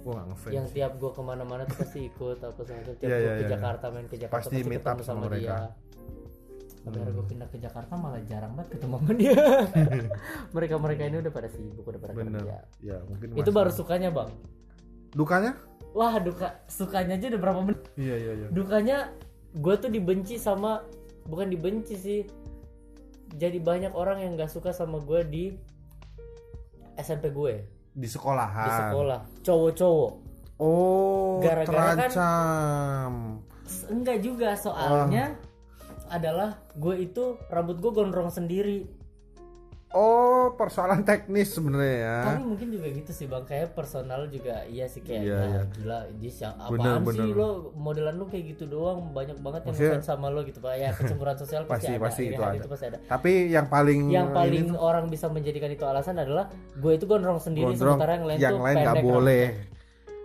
[0.03, 0.53] gue gak ngefans.
[0.53, 2.95] Yang tiap gue ke mana-mana tuh pasti ikut apa segala macam.
[2.95, 3.51] Tiap Iya, gue iya, ke iya.
[3.51, 5.39] Jakarta main ke Jakarta Pasti meet up ketemu sama mereka.
[5.39, 5.59] dia.
[6.83, 9.39] tapi akhirnya gue pindah ke Jakarta malah jarang banget ketemu sama dia.
[10.59, 12.43] Mereka mereka ini udah pada sibuk udah pada bener.
[12.43, 12.59] kerja.
[12.83, 14.31] Ya mungkin itu baru sukanya bang?
[15.15, 15.55] Dukanya?
[15.95, 17.87] Wah duka sukanya aja udah berapa menit?
[17.95, 18.47] Iya iya iya.
[18.51, 19.15] Dukanya
[19.55, 20.83] gue tuh dibenci sama
[21.23, 22.21] bukan dibenci sih.
[23.33, 25.45] Jadi banyak orang yang nggak suka sama gue di
[26.95, 27.63] SMP gue
[27.93, 29.21] di di sekolahan sekolah.
[29.41, 30.13] Cowok-cowok.
[30.59, 33.13] Oh Gara-gara kan- terancam.
[33.63, 35.37] S- enggak juga soalnya
[36.09, 38.85] adalah gue itu rambut gue gondrong sendiri
[39.93, 44.85] oh persoalan teknis sebenarnya ya tapi mungkin juga gitu sih bang kayak personal juga iya
[44.85, 45.63] sih kayak Iya, "Wah, iya.
[45.71, 47.35] gila dia Bener, apaan sih bener.
[47.35, 50.91] lo modelan lo kayak gitu doang banyak banget yang ngefans sama lo gitu pak ya
[50.93, 52.57] kecemburuan sosial Pasti- pasti, ada pasti itu ada.
[52.57, 56.17] itu pasti ada tapi yang paling yang paling ini tuh orang bisa menjadikan itu alasan
[56.17, 59.71] adalah gue itu gondrong sendiri gondrong, sementara yang lain yang tuh lain pendek boleh rambutnya.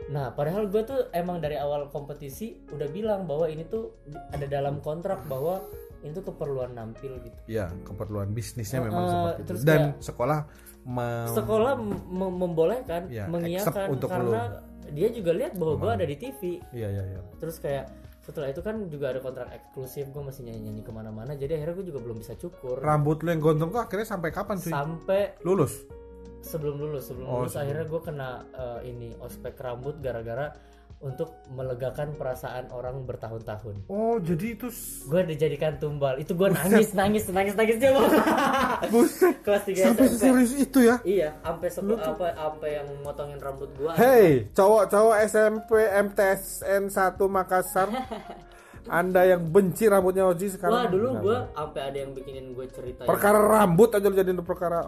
[0.08, 3.92] Nah, padahal gue tuh emang dari awal kompetisi udah bilang bahwa ini tuh
[4.32, 5.60] ada dalam kontrak bahwa
[6.08, 7.40] ini tuh keperluan nampil gitu.
[7.46, 10.40] ya keperluan bisnisnya memang Eh, seperti itu dan kayak- sekolah
[10.86, 16.16] mem- Sekolah mem- membolehkan, Ya, mengiyakan untuk karena dia juga lihat bahwa gue ada di
[16.16, 16.42] TV.
[16.72, 20.82] iya iya iya Terus kayak setelah itu kan juga ada kontrak eksklusif, gue masih nyanyi-nyanyi
[20.82, 21.32] ke mana-mana.
[21.34, 24.56] Jadi akhirnya gue juga belum bisa cukur rambut lu yang gondrong tuh akhirnya sampai kapan
[24.58, 25.84] cuy sampai lulus
[26.40, 27.64] sebelum lulus sebelum Oh, lulus sebelum.
[27.66, 30.52] akhirnya gue kena eh, ini ospek rambut gara-gara
[31.00, 33.86] untuk melegakan perasaan orang bertahun-tahun.
[33.86, 34.66] Oh jadi itu
[35.06, 36.18] gue dijadikan tumbal.
[36.18, 37.94] Itu gue nangis nangis nangis nangis dia
[38.84, 39.36] buset.
[39.40, 40.96] Kelas 3 sampai SMP serius itu ya?
[41.02, 47.90] Iya sampai sebu- apa apa yang motongin rambut gue Hei, cowok-cowok SMP MTSN 1 Makassar.
[48.90, 50.72] Anda yang benci rambutnya Oji sekarang.
[50.74, 54.40] wah dulu gue sampai ada yang bikinin gue cerita yang- perkara rambut aja lu jadiin
[54.42, 54.88] perkara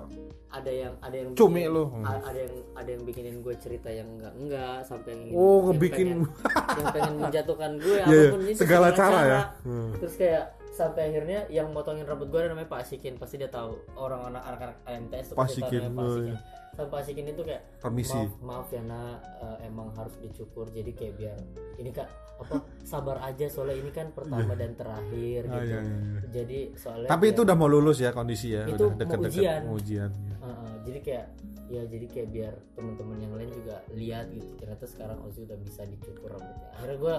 [0.50, 1.86] ada yang ada yang Cumi lu.
[2.02, 5.66] ada yang ada yang bikinin gue cerita yang enggak enggak sampai yang ingin- Oh, yang
[5.70, 6.08] ngebikin.
[6.10, 6.30] pengen-
[6.74, 8.22] yang pengen menjatuhkan gue Iya, iya.
[8.22, 9.42] apa pun itu Segala cara ya.
[9.62, 9.92] Hmm.
[9.96, 13.78] terus kayak sampai akhirnya yang motongin rambut gue ada namanya Pak Asikin pasti dia tahu
[13.94, 16.36] orang anak anak AMTS tuh Pak Asikin, Pak oh, Asikin
[16.72, 18.16] sampai Pak Asikin itu kayak Permisi.
[18.16, 21.38] maaf, maaf ya nak eh, emang harus dicukur jadi kayak biar
[21.76, 22.08] ini kak
[22.40, 26.20] apa sabar aja soalnya ini kan pertama dan terakhir Ah, gitu iya, iya, iya.
[26.32, 29.60] jadi soalnya Tapi biar- itu udah mau lulus ya kondisi ya, Itu udah deket-deket ujian.
[29.62, 30.10] mau ujian.
[30.10, 30.36] ya.
[30.40, 31.26] Heeh, jadi kayak
[31.68, 35.86] ya jadi kayak biar teman-teman yang lain juga lihat gitu ternyata sekarang Ozzy udah bisa
[35.86, 37.16] dicukur rambutnya akhirnya gue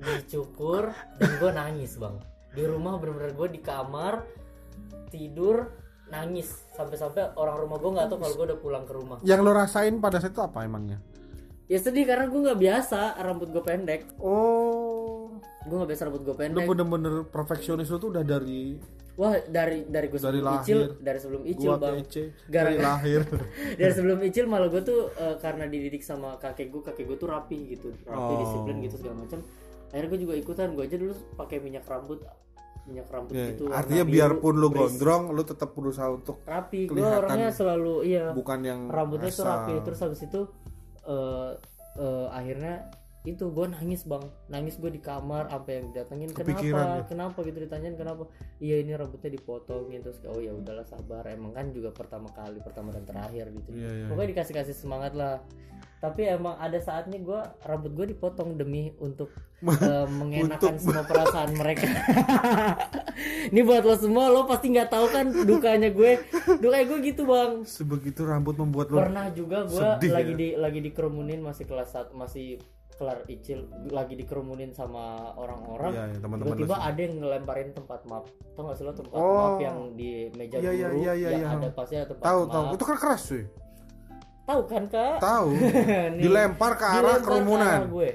[0.00, 0.82] dicukur
[1.18, 2.16] dan gue nangis bang
[2.50, 4.24] di rumah bener-bener gue di kamar
[5.08, 5.68] tidur
[6.08, 9.52] nangis sampai-sampai orang rumah gue nggak tahu kalau gue udah pulang ke rumah yang lo
[9.52, 10.98] rasain pada saat itu apa emangnya
[11.70, 14.00] ya sedih karena gue nggak biasa rambut gue pendek.
[14.18, 15.30] Oh.
[15.62, 16.66] Gue nggak biasa rambut gue pendek.
[16.66, 18.74] bener-bener perfeksionis lo tuh udah dari
[19.12, 20.64] wah dari dari gue Dari sebelum lahir.
[20.64, 21.94] icil dari sebelum icil gua bang.
[22.00, 23.20] Gara- dari lahir.
[23.78, 27.28] Dari sebelum icil malah gue tuh eh, karena dididik sama kakek gue kakek gue tuh
[27.28, 27.94] rapi gitu.
[28.02, 28.40] Rapi Oh.
[28.40, 29.38] disiplin gitu segala macam
[29.86, 30.72] akhirnya gue juga ikutan.
[30.72, 32.24] Gue aja dulu pakai minyak rambut
[32.82, 34.80] minyak rambut Ya, gitu artinya biru, biarpun lo beris.
[34.96, 36.88] gondrong lo tetap berusaha untuk rapi.
[36.88, 39.52] Gue kelihatan orangnya selalu iya bukan yang rambutnya tuh asal.
[39.54, 40.40] rapi terus habis itu
[41.10, 41.50] eh
[41.98, 42.86] eh, akhirnya
[43.28, 44.24] itu gue nangis bang.
[44.48, 46.24] Nangis gue di kamar apa yang Kepikiran
[46.64, 46.96] kenapa?
[46.96, 47.04] Ya?
[47.04, 48.22] kenapa gitu ditanyain kenapa?
[48.62, 51.28] Iya ini rambutnya dipotongin terus oh ya udahlah sabar.
[51.28, 53.76] Emang kan juga pertama kali pertama dan terakhir gitu.
[53.76, 54.06] Iya, iya.
[54.08, 55.44] pokoknya dikasih kasih semangat lah
[56.00, 59.28] tapi emang ada saatnya gue rambut gue dipotong demi untuk
[59.68, 61.84] eh, mengenakan semua perasaan mereka.
[63.52, 66.24] Ini buat lo semua lo pasti nggak tahu kan dukanya gue.
[66.56, 67.68] Dukanya gue gitu bang.
[67.68, 70.40] Sebegitu rambut membuat lo pernah juga gue Sedih lagi ya?
[70.40, 72.56] di lagi dikerumunin masih kelas satu masih
[72.96, 75.92] kelar icil lagi dikerumunin sama orang-orang.
[75.92, 79.36] Iya, teman-teman tiba-tiba ada yang ngelemparin tempat map tau gak sih lo tempat Oh.
[79.36, 81.48] map yang di meja Iya, iya, guru iya, iya, yang iya.
[81.64, 83.44] ada pasti ada tempat tahu map tahu itu kan keras sih
[84.42, 85.16] tahu kan kak?
[85.18, 85.48] Tahu.
[86.22, 87.76] Dilempar ke arah dilempar ke kerumunan.
[87.76, 88.10] arah gue.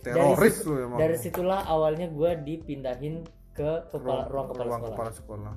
[0.00, 0.98] Teroris situ- lo emang.
[0.98, 4.90] dari situlah awalnya gue dipindahin ke kepala ruang kepala ruang sekolah.
[4.90, 5.54] kepala sekolah.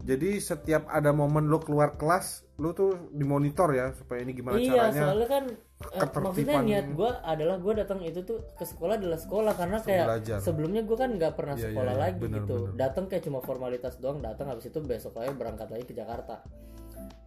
[0.00, 4.88] Jadi setiap ada momen lo keluar kelas lo tuh dimonitor ya supaya ini gimana iya
[4.88, 5.00] caranya.
[5.02, 5.56] soalnya kan eh,
[5.98, 10.06] ketertiban- maksudnya niat gue adalah gue datang itu tuh ke sekolah adalah sekolah karena kayak
[10.06, 10.38] belajar.
[10.38, 12.56] sebelumnya gue kan nggak pernah Iya, iya, sekolah iya, lagi bener, gitu.
[12.74, 16.44] datang kayak cuma formalitas doang datang habis itu besok aja berangkat lagi ke Jakarta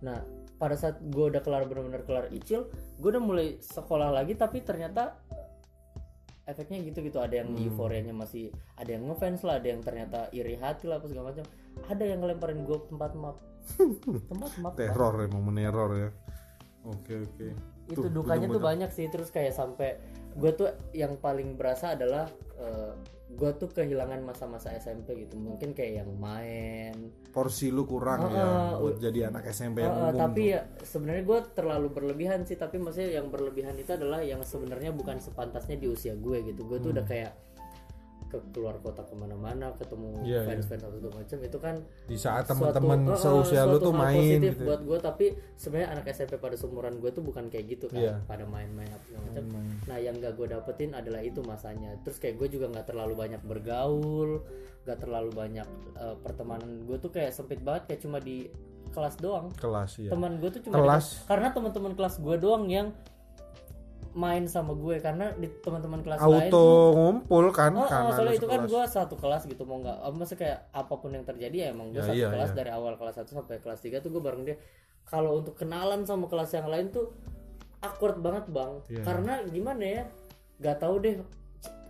[0.04, 0.20] nah
[0.60, 2.68] pada saat gue udah kelar bener-bener kelar icil
[3.00, 5.18] gue udah mulai sekolah lagi tapi ternyata
[6.44, 7.64] efeknya gitu gitu ada yang Hmm.
[7.72, 11.48] euforianya masih ada yang ngefans lah ada yang ternyata iri hati lah apa segala macam.
[11.88, 13.38] Ada yang ngelemparin gue tempat map.
[14.32, 14.74] Tempat map.
[14.76, 16.10] Teror emang meneror ya.
[16.84, 17.48] Oke oke.
[17.88, 19.96] Itu Tuh, dukanya tuh banyak sih terus kayak sampai
[20.36, 22.28] gue tuh yang paling berasa adalah
[23.34, 25.36] gue tuh kehilangan masa-masa SMP gitu.
[25.36, 27.12] Mungkin kayak yang main.
[27.34, 31.24] Porsi lu kurang ya Ah, buat jadi anak SMP yang Uh, umum tapi ya sebenarnya
[31.26, 32.56] gue terlalu berlebihan sih.
[32.56, 36.64] Tapi maksudnya yang berlebihan itu adalah yang sebenarnya bukan sepantasnya di usia gue gitu.
[36.66, 37.34] Gue tuh udah kayak
[38.34, 40.26] ke keluar kota ke mana-mana ketemu Hmm.
[40.26, 43.94] Iya, fans fans atau segala macam itu kan di saat teman-teman uh, seusia lu tuh
[43.94, 47.66] main positif gitu buat gue tapi sebenarnya anak SMP pada seumuran gue tuh bukan kayak
[47.70, 48.16] gitu kan Iya.
[48.24, 49.44] pada main-main apa segala macam.
[49.84, 51.94] Nah yang gak gue dapetin adalah itu masanya.
[52.02, 54.42] Terus kayak gue juga nggak terlalu banyak bergaul
[54.82, 58.50] gak terlalu banyak uh, pertemanan gue tuh kayak sempit banget kayak cuma di
[58.90, 59.48] kelas doang.
[59.54, 61.06] Kelas ya teman gue tuh cuma di Kelas.
[61.08, 62.88] kelas- karena teman-teman kelas gue doang yang
[64.14, 68.30] main sama gue karena di teman-teman kelas lain auto ngumpul kan Oh, oh, karena soalnya
[68.30, 71.24] lu itu kan gue satu kelas gitu mau nggak, oh, maksudnya kayak apa pun yang
[71.24, 72.58] terjadi ya emang gue Ya, satu iya, kelas iya.
[72.58, 74.58] dari awal kelas 1 sampai kelas 3 tuh gue bareng dia.
[75.04, 77.10] Kalau untuk kenalan sama kelas yang lain tuh
[77.80, 79.02] awkward banget bang, Iya.
[79.04, 80.04] karena gimana ya,
[80.58, 81.16] nggak tahu deh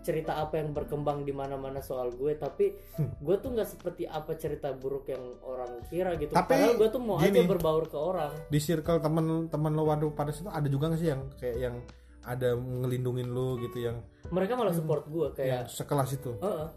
[0.01, 2.75] cerita apa yang berkembang di mana-mana soal gue, tapi
[3.21, 6.31] gue tuh nggak seperti apa cerita buruk yang orang kira gitu.
[6.31, 7.45] Tapi Padahal gue tuh mau aja gini.
[7.45, 8.31] berbaur ke orang.
[8.45, 11.75] di circle temen-temen lo waktu pada situ ada juga nggak sih yang kayak yang
[12.23, 16.67] ada ngelindungin lu gitu yang Mereka malah support gue kayak, sekelas itu Heeh.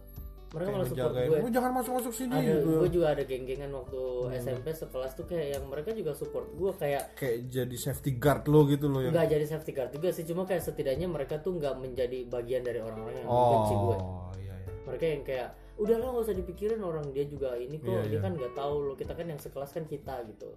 [0.48, 1.38] mereka malah support gue.
[1.38, 2.70] "Oh, jangan masuk masuk sini ada gitu.
[2.78, 4.00] gue juga ada geng-gengan waktu
[4.36, 8.64] SMP sekelas tuh kayak yang mereka juga support gue kayak kayak jadi safety guard lo
[8.64, 11.74] gitu lo yang nggak jadi safety guard juga sih cuma kayak setidaknya mereka tuh nggak
[11.76, 13.96] menjadi bagian dari orang-orang yang oh benci gue
[14.40, 17.90] iya iya mereka yang kayak udah lah nggak usah dipikirin orang dia juga ini kok
[17.90, 18.20] Iya, dia iya.
[18.22, 20.50] kan nggak tahu lo kita kan yang sekelas kan kita gitu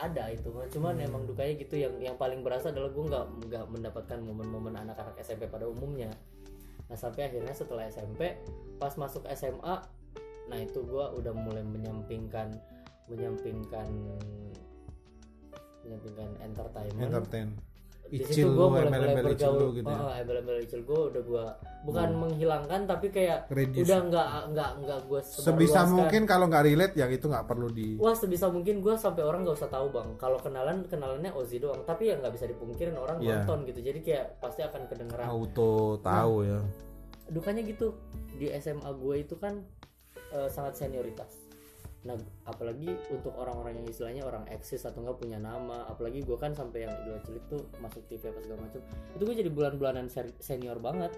[0.00, 1.06] ada itu cuman Hmm.
[1.06, 1.74] emang dukanya gitu.
[1.76, 6.08] Yang yang paling berasa adalah gue nggak nggak mendapatkan momen-momen anak-anak SMP pada umumnya.
[6.88, 8.34] Nah sampai akhirnya setelah SMP
[8.80, 9.76] pas masuk SMA
[10.50, 12.50] nah itu gue udah mulai menyampingkan
[13.06, 13.86] menyampingkan
[15.86, 17.06] menyampingkan entertainment.
[17.06, 17.48] Entertain
[18.10, 19.70] di icil situ gue mulai mulai bergaul.
[19.70, 19.94] gitu ya.
[19.94, 20.04] Hmm.
[20.04, 21.44] oh, embel-embel icil gue udah gue
[21.80, 23.86] bukan menghilangkan tapi kayak Reduce.
[23.86, 27.96] udah nggak nggak nggak gue sebisa mungkin kalau nggak relate ya itu nggak perlu di
[27.96, 30.08] wah sebisa mungkin gue sampai orang nggak usah tahu bang.
[30.18, 31.80] Kalau kenalan kenalannya Ozzy doang.
[31.88, 33.46] Tapi ya nggak bisa dipungkirin orang Iya.
[33.46, 33.80] nonton gitu.
[33.80, 35.24] Jadi kayak pasti akan kedengeran.
[35.24, 36.60] Auto tahu ya.
[37.30, 37.94] dukanya gitu.
[38.36, 39.62] Di SMA gue itu kan
[40.34, 41.39] eh, sangat senioritas
[42.00, 46.52] nah apalagi untuk orang-orang yang istilahnya orang eksis atau nggak punya nama apalagi gue kan
[46.52, 48.80] sampai yang idola cilik tuh masuk TV apa segala macam
[49.12, 51.12] itu gue jadi bulan-bulanan senior banget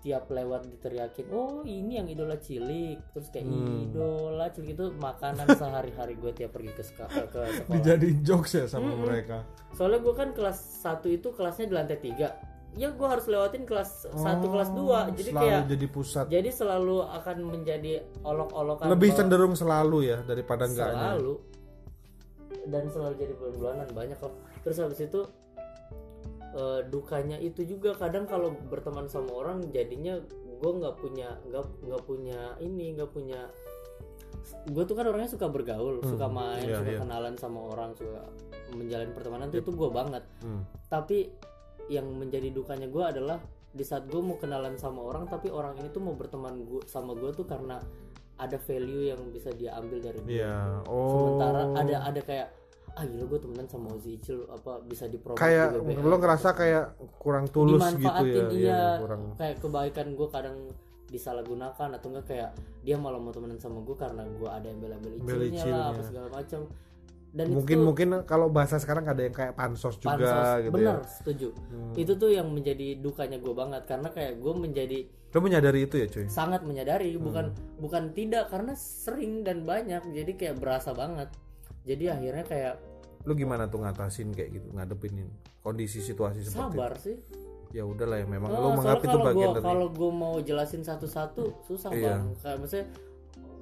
[0.00, 3.90] tiap lewat diteriakin oh ini yang idola cilik terus kayak Hmm.
[3.90, 8.70] idola cilik itu makanan sehari-hari gue tiap pergi ke, seka- ke, sekolah dijadiin jokes ya
[8.70, 9.02] sama Mm-mm.
[9.02, 9.42] mereka
[9.74, 14.04] soalnya gue kan kelas 1 itu kelasnya di lantai 3 ya gue harus lewatin kelas
[14.06, 14.76] 1 kelas 2
[15.14, 16.24] jadi Oh, selalu kayak jadi pusat.
[16.28, 21.16] jadi selalu akan menjadi olok-olokan lebih cenderung selalu ya daripada enggaknya.
[21.16, 21.34] Selalu.
[22.66, 24.34] Dan selalu jadi bulan-bulanan banyak kok.
[24.60, 25.20] Terus habis itu
[26.52, 30.20] eh, dukanya itu juga kadang kalau berteman sama orang jadinya
[30.56, 33.40] gue nggak punya nggak nggak punya ini nggak punya
[34.64, 37.00] gue tuh kan orangnya suka bergaul Hmm, suka main iya, suka iya.
[37.02, 38.24] kenalan sama orang suka
[38.72, 40.22] menjalin pertemanan tuh itu gue banget.
[40.38, 40.62] Hmm.
[40.86, 41.28] tapi
[41.88, 45.88] yang menjadi dukanya gue adalah di saat gue mau kenalan sama orang tapi orang ini
[45.88, 47.76] tuh mau berteman gua, sama gue tuh karena
[48.36, 50.56] ada value yang bisa dia ambil dari dia Iya.
[50.84, 51.08] Oh.
[51.10, 52.48] sementara ada ada kayak
[52.90, 56.00] ah gila gue temenan sama Ozi Icil apa bisa dipromote kayak BBM.
[56.02, 56.84] lo ngerasa kayak
[57.14, 58.24] kurang tulus gitu ya.
[58.24, 59.22] iya Iya, kurang.
[59.36, 60.56] kayak kebaikan gue kadang
[61.06, 62.50] disalahgunakan atau enggak kayak
[62.82, 65.76] dia malah mau temenan sama gue karena gue ada embel-embel Embel icilnya icilnya.
[65.76, 66.60] lah apa segala macam
[67.28, 70.96] dan Mungkin itu mungkin kalau bahasa sekarang ada yang kayak pansos juga pansos gitu bener
[70.96, 71.06] ya.
[71.06, 71.92] setuju Hmm.
[71.94, 74.98] itu tuh yang menjadi dukanya gue banget karena kayak gue menjadi
[75.28, 76.24] Lo menyadari itu ya, cuy?
[76.26, 77.22] sangat menyadari Hmm.
[77.22, 77.46] bukan
[77.76, 81.28] bukan tidak karena sering dan banyak jadi kayak berasa banget
[81.82, 82.74] jadi akhirnya kayak
[83.22, 85.26] Lo gimana tuh ngatasin kayak gitu, ngadepin
[85.60, 87.36] kondisi situasi seperti sabar sih itu?
[87.68, 90.80] Ya udahlah ya memang Oh, lo menganggap itu bagian gua, dari kalau gue mau jelasin
[90.80, 92.06] satu-satu susah Iya.
[92.14, 92.86] bang kayak maksudnya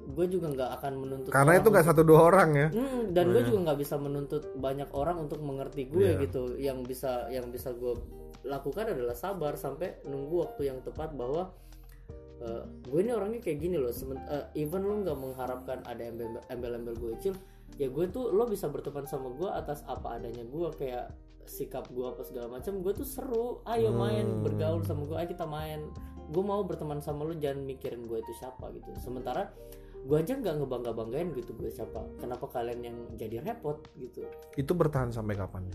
[0.05, 2.67] gue juga nggak akan menuntut karena itu nggak satu dua orang ya.
[2.69, 6.21] Hmm, dan gue juga nggak bisa menuntut banyak orang untuk mengerti gue Iya.
[6.21, 6.43] gitu.
[6.55, 7.97] Yang bisa yang bisa gue
[8.43, 11.49] lakukan adalah sabar sampai nunggu waktu yang tepat bahwa
[12.37, 13.89] eh, gue ini orangnya kayak gini loh.
[13.89, 17.33] Semen- eh, even lo nggak mengharapkan ada embel- embel-embel gue kecil
[17.75, 21.11] ya gue tuh lo bisa berteman sama gue atas apa adanya gue kayak
[21.45, 23.61] sikap gue apa segala macam gue tuh seru.
[23.65, 24.41] Ayo main Hmm.
[24.41, 25.81] bergaul sama gue ayo kita main.
[26.25, 28.89] Gue mau berteman sama lo jangan mikirin gue itu siapa gitu.
[28.97, 29.53] Sementara
[30.05, 34.21] gue aja nggak ngebangga banggain gitu gue siapa kenapa kalian yang jadi repot gitu
[34.53, 35.65] Itu bertahan sampai kapan?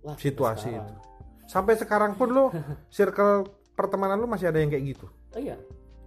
[0.00, 0.86] wah Situasi sekarang.
[0.86, 0.94] itu.
[1.44, 2.44] Sampai sekarang pun lo
[2.88, 3.42] circle
[3.72, 5.06] pertemanan lo masih ada yang kayak gitu.
[5.30, 5.58] oh iya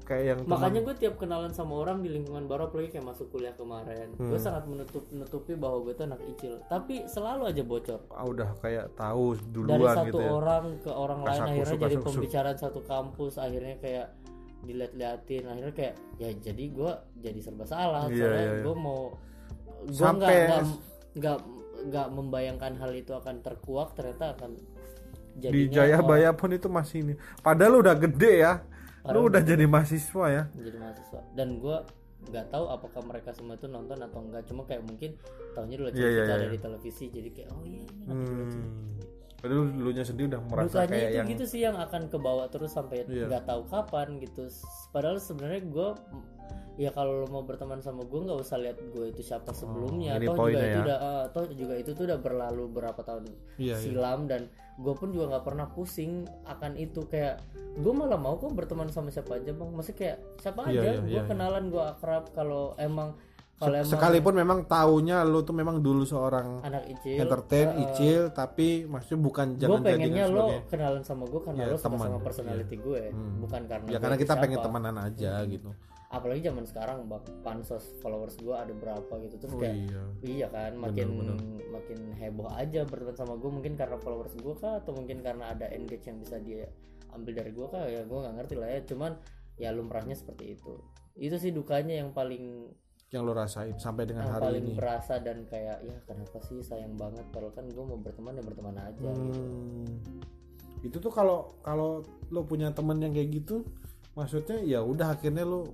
[0.02, 3.30] Kayak yang teman- makanya gue tiap kenalan sama orang di lingkungan baru apalagi kayak masuk
[3.30, 4.26] kuliah kemarin Hmm.
[4.26, 8.58] gue sangat menutup menutupi bahwa gue tuh anak icil tapi selalu aja bocor ah, udah
[8.58, 10.32] kayak tahu dari duluan satu gitu ya.
[10.34, 14.08] orang ke orang lain akhirnya jadi pembicaraan satu kampus akhirnya kayak
[14.64, 16.92] dilihat-liatin akhirnya kayak ya jadi gue
[17.24, 18.64] jadi serba salah Iya, soalnya iya, iya.
[18.68, 19.02] gue mau
[19.80, 20.64] gue nggak Sampai- nggak
[21.20, 21.38] nggak
[21.80, 24.60] nggak membayangkan hal itu akan terkuak ternyata akan
[25.40, 27.14] Di jadinya Jayabaya pun itu masih ini.
[27.40, 28.60] Padahal lo udah gede ya.
[29.08, 30.44] Lo udah jadi mahasiswa ya.
[30.52, 31.78] jadi mahasiswa dan gue
[32.28, 35.16] nggak tahu apakah mereka semua itu nonton atau enggak cuma kayak mungkin
[35.56, 36.36] tahunya dulu iya, kita iya.
[36.36, 38.12] ada di televisi jadi kayak oh iya Cil.
[38.12, 39.00] Hmm.
[39.40, 42.44] Padahal lu nya sendiri udah merasa dukanya kayak itu yang gitu sih yang akan kebawa
[42.48, 43.26] terus sampai Iya.
[43.26, 44.44] nggak tahu kapan gitu
[44.90, 45.90] padahal sebenarnya gue
[46.78, 50.20] ya kalau lo mau berteman sama gue nggak usah lihat gue itu siapa sebelumnya Oh,
[50.22, 50.80] toh juga poinnya itu ya.
[50.82, 53.24] udah eh, toh juga itu tuh udah berlalu berapa tahun
[53.58, 53.76] Iya, iya.
[53.78, 56.12] silam dan gue pun juga nggak pernah pusing
[56.46, 57.44] akan itu kayak
[57.76, 61.00] gue malah mau kok berteman sama siapa aja bang masih kayak siapa Iya, aja iya,
[61.02, 63.16] gue iya, kenalan gue akrab kalau emang
[63.60, 68.22] kalau emang sekalipun memang taunya lu tuh memang dulu seorang anak icil entertain, eh, icil,
[68.32, 71.98] tapi maksudnya bukan gue jangan pengennya lo sebagai kenalan sama gue karena Ya, lo suka
[72.00, 73.36] sama personality gue Hmm.
[73.40, 74.66] bukan karena ya karena kita pengen siapa.
[74.66, 75.70] temenan aja gitu.
[76.10, 80.02] apalagi zaman sekarang bang pansos followers gue ada berapa gitu terus Oh kayak iya.
[80.24, 81.38] iya kan makin Bener,
[81.70, 85.70] makin heboh aja berteman sama gue mungkin karena followers gue kah atau mungkin karena ada
[85.70, 86.66] engage yang bisa dia
[87.12, 89.12] ambil dari gue kah ya gue nggak ngerti lah ya cuman
[89.54, 90.74] ya lumrahnya seperti itu
[91.14, 92.74] itu sih dukanya yang paling
[93.10, 94.74] Yang lo rasain sampai dengan yang hari paling ini.
[94.76, 98.76] berasa dan kayak ya kenapa sih sayang banget padahal kan gue mau berteman ya berteman
[98.76, 99.86] aja gitu Hmm.
[100.80, 103.66] Itu tuh kalau kalau lo punya temen yang kayak gitu,
[104.14, 105.74] maksudnya ya udah akhirnya lo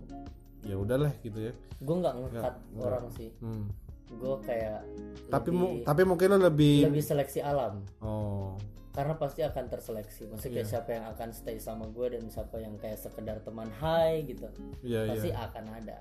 [0.61, 1.53] ya udahlah gitu ya.
[1.75, 3.67] gue nggak ngekat orang sih Hmm.
[4.07, 4.79] gue kayak
[5.27, 8.55] Tapi lebih, mu- tapi mungkin lo lebih, lebih seleksi alam oh
[8.89, 10.55] karena pasti akan terseleksi maksudnya Iya.
[10.55, 14.47] kayak siapa yang akan stay sama gue dan siapa yang kayak sekedar teman hai gitu
[14.81, 15.99] iya pasti iya akan ada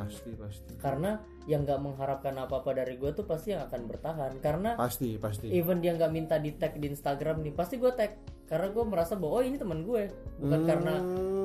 [0.00, 1.10] pasti pasti karena
[1.44, 5.50] yang nggak mengharapkan apa apa dari gue tuh pasti yang akan bertahan karena pasti pasti.
[5.50, 9.12] even dia nggak minta di tag di Instagram nih pasti gue tag karena gue merasa
[9.12, 10.68] bahwa oh ini teman gue bukan Hmm.
[10.68, 10.94] karena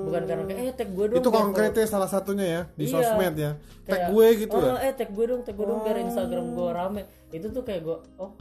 [0.03, 2.93] bukan karena kayak eh tag gue dong itu konkretnya salah satunya ya di Iya.
[2.93, 3.51] sosmed ya.
[3.81, 4.75] Tag Kayak, gue gitu oh, ya.
[4.81, 7.97] eh tag gue dong tag gue dong biar Instagram gue rame itu tuh kayak gue
[8.17, 8.31] oh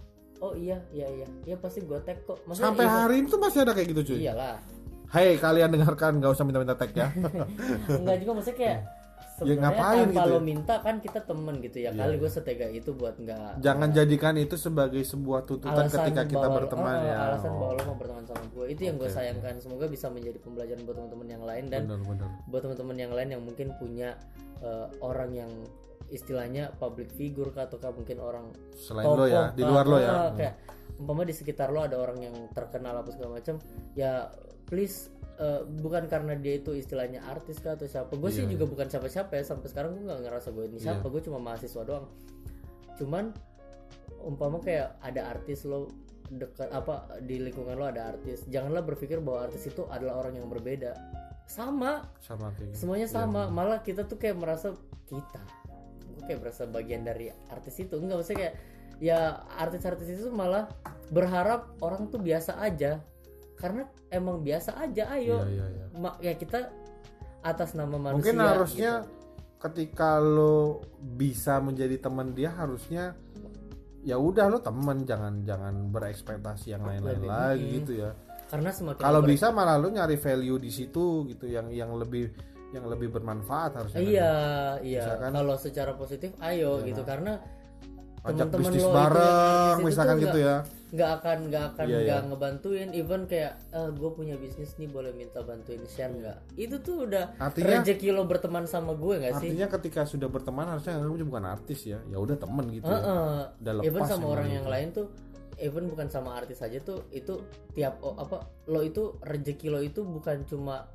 [0.41, 3.41] oh iya iya iya ya pasti gue tag kok Maksudnya Sampai even- hari ini tuh
[3.41, 4.19] masih ada kayak gitu cuy.
[4.21, 4.57] iyalah
[5.07, 7.13] Hai kalian dengarkan nggak usah minta-minta tag ya.
[7.93, 8.79] enggak juga maksudnya kayak
[9.45, 10.43] sebenarnya ngapain tanpa gitu lo ya?
[10.43, 11.91] minta kan kita temen gitu ya.
[11.91, 16.47] Iya, kali gue setega itu buat nggak jangan jadikan itu sebagai sebuah tuntutan ketika kita
[16.47, 17.17] bahwa berteman oh, ya.
[17.29, 19.55] alasan Oh, bahwa lo mau berteman sama gue itu yang gue sayangkan.
[19.61, 23.43] Semoga bisa menjadi pembelajaran buat teman-teman yang lain dan bener-bener buat teman-teman yang lain yang
[23.43, 24.17] mungkin punya
[24.63, 25.53] eh, orang yang
[26.13, 30.13] istilahnya public figure kah ataukah mungkin orang selain lo ya di kah, luar lo ya.
[30.37, 30.55] kayak
[31.01, 33.57] umpama di sekitar lo ada orang yang terkenal apa segala macam
[33.97, 34.29] ya
[34.69, 35.09] please
[35.43, 38.15] eh, bukan karena dia itu istilahnya artis kah atau siapa.
[38.15, 39.43] Gue sih Iya, juga bukan siapa-siapa ya.
[39.43, 40.95] Sampai sekarang gue nggak ngerasa gue ini Iya.
[40.95, 41.07] siapa.
[41.11, 42.07] Gue cuma mahasiswa doang.
[42.95, 43.35] Cuman
[44.23, 45.91] umpama kayak ada artis lo
[46.33, 50.47] dekat apa di lingkungan lo ada artis janganlah berpikir bahwa artis itu adalah orang yang
[50.47, 50.95] berbeda.
[51.45, 52.07] Sama.
[52.23, 52.87] Sama kayak gitu.
[52.87, 53.43] semuanya Iya, sama.
[53.51, 54.73] Malah kita tuh kayak merasa
[55.11, 55.43] kita.
[56.15, 57.99] Gue kayak merasa bagian dari artis itu.
[57.99, 58.55] Enggak maksudnya kayak
[59.03, 59.19] ya
[59.59, 60.71] artis-artis itu malah
[61.11, 63.03] berharap orang tuh biasa aja
[63.63, 65.85] karena emang biasa aja ayo Iya, iya, iya.
[65.95, 66.67] Ma- ya kita
[67.41, 69.11] atas nama manusia mungkin harusnya gitu.
[69.61, 73.15] ketika lo bisa menjadi teman dia harusnya
[74.03, 78.11] ya udah lo teman jangan jangan berekspektasi yang lain-lain lagi gitu ya
[78.51, 82.35] karena semakin kalau bisa malah lo nyari value di situ gitu yang yang lebih
[82.73, 84.11] yang lebih bermanfaat harusnya kan.
[84.11, 84.33] iya
[84.83, 86.87] iya Misalkan- kalau secara positif ayo Iya.
[86.89, 87.39] gitu karena
[88.25, 90.57] ajak bisnis lo itu yang bareng artis itu misalkan gitu ya
[90.93, 92.29] nggak akan nggak akan Iya, nggak iya.
[92.29, 97.25] ngebantuin even kayak gue punya bisnis nih boleh minta bantuin share nggak itu tuh udah
[97.39, 101.45] Artinya- rezeki lo berteman sama gue nggak sih artinya ketika sudah berteman harusnya anggapnya bukan
[101.47, 102.95] artis ya ya udah temen gitu ya.
[102.95, 103.41] Heeh.
[103.59, 104.57] Udah even sama orang gitu.
[104.57, 105.07] yang lain tuh
[105.57, 107.41] even bukan sama artis aja tuh itu
[107.73, 110.93] tiap oh, apa lo itu rezeki lo itu bukan cuma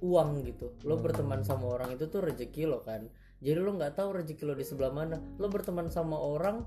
[0.00, 1.04] uang gitu lo Hmm.
[1.04, 3.04] berteman sama orang itu tuh rezeki lo kan
[3.40, 5.16] jadi lo nggak tahu rezeki lo di sebelah mana.
[5.40, 6.64] Lo berteman sama orang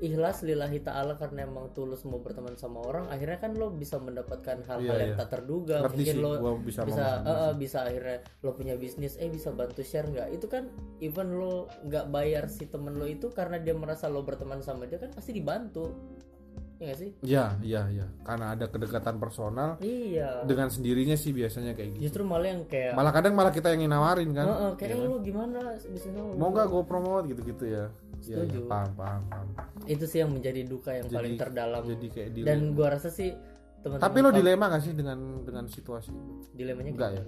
[0.00, 4.64] ikhlas lillahi ta'ala karena emang tulus mau berteman sama orang akhirnya kan lo bisa mendapatkan
[4.64, 5.20] hal-hal Iya, yang iya.
[5.20, 5.84] tak terduga.
[5.84, 6.30] Ngerti mungkin sih lo
[6.64, 10.28] bisa bisa eh, bisa akhirnya lo punya bisnis eh bisa bantu share nggak?
[10.32, 10.72] Itu kan
[11.04, 14.96] even lo nggak bayar si temen lo itu karena dia merasa lo berteman sama dia
[14.96, 15.92] kan pasti dibantu
[16.82, 17.10] ya nggak sih?
[17.22, 18.06] Ya ya ya.
[18.26, 20.42] Karena ada kedekatan personal iya.
[20.42, 22.10] dengan sendirinya sih biasanya kayak gitu.
[22.10, 24.44] Justru malah yang kayak malah kadang malah kita yang nawarin kan?
[24.44, 25.06] Eh, eh, kayak Iya "Eh, kan?
[25.06, 25.58] lo gimana?
[25.78, 27.24] Bisnis lo mau nggak gue promote?
[27.30, 27.84] Gitu gitu ya.
[28.18, 28.60] Iya, iya, Setuju.
[28.66, 29.46] paham paham paham.
[29.86, 31.82] Itu sih yang menjadi duka yang Jadi- paling terdalam.
[31.86, 32.48] jadi kayak dilema.
[32.50, 33.30] dan gua rasa sih
[33.82, 36.10] teman-teman tapi lo dilema gak sih dengan dengan situasi?
[36.50, 37.22] Dilemanya Enggak ya?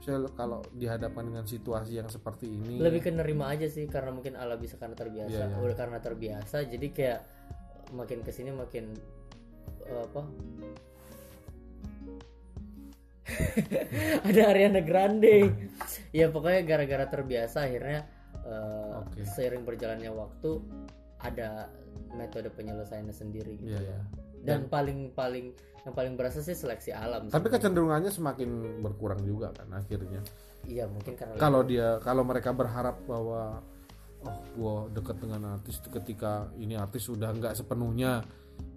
[0.00, 4.36] saya kalau dihadapkan dengan situasi yang seperti ini lebih ke nerima aja sih karena mungkin
[4.36, 5.32] Allah bisa karena terbiasa.
[5.32, 5.56] Iya, iya.
[5.56, 7.18] udah karena terbiasa jadi kayak
[7.94, 8.90] makin ke sini makin
[9.86, 10.22] eh, apa
[14.28, 15.48] ada Ariana Grande
[16.18, 18.04] ya pokoknya gara-gara terbiasa akhirnya
[18.44, 19.24] eh, Oke.
[19.24, 20.60] seiring berjalannya waktu
[21.24, 21.72] ada
[22.14, 24.00] metode penyelesaiannya sendiri gitu Iya, ya iya.
[24.44, 27.52] dan paling paling yang paling berasa sih seleksi alam tapi sih.
[27.56, 30.20] kecenderungannya semakin berkurang juga kan akhirnya
[30.68, 33.60] iya mungkin karena kalau dia kalau mereka berharap bahwa
[34.24, 38.24] oh gua deket dengan artis ketika ini artis sudah nggak sepenuhnya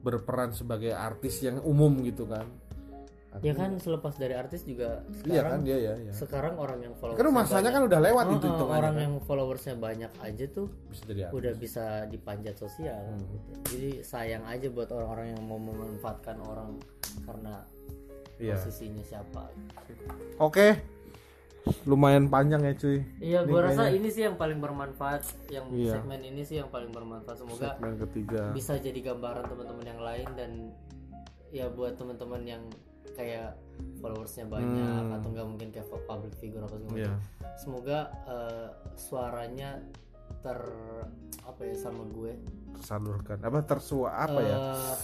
[0.01, 2.45] berperan sebagai artis yang umum gitu kan
[3.37, 6.11] ya kan selepas dari artis juga iya sekarang kan dia ya, ya.
[6.11, 10.09] sekarang orang yang follow kan masanya kan udah lewat itu Oh, orang yang followersnya banyak
[10.17, 11.37] aja tuh bisa jadi artis.
[11.37, 13.21] udah bisa dipanjat sosial Hmm.
[13.21, 13.49] gitu.
[13.69, 16.81] jadi sayang aja buat orang-orang yang mau memanfaatkan orang
[17.21, 17.61] karena
[18.41, 18.57] Iya.
[18.57, 19.53] posisinya siapa
[20.41, 20.67] oke
[21.83, 22.99] lumayan panjang ya cuy.
[23.17, 25.93] Iya gua rasa kayaknya ini sih yang paling bermanfaat yang Iya.
[25.95, 27.37] segmen ini sih yang paling bermanfaat.
[27.37, 28.41] Semoga segmen ketiga.
[28.51, 30.51] bisa jadi gambaran teman-teman yang lain dan
[31.49, 32.63] ya buat teman-teman yang
[33.13, 33.55] kayak
[33.97, 35.15] followersnya banyak Hmm.
[35.15, 37.19] atau enggak mungkin kayak public figure apa segala macam.
[37.55, 39.69] semoga eh, suaranya
[40.43, 40.59] ter
[41.41, 42.35] apa ya sama gue.
[42.77, 43.41] Tersalurkan.
[43.41, 44.55] Apa tersua apa ya?
[44.59, 44.95] Eh,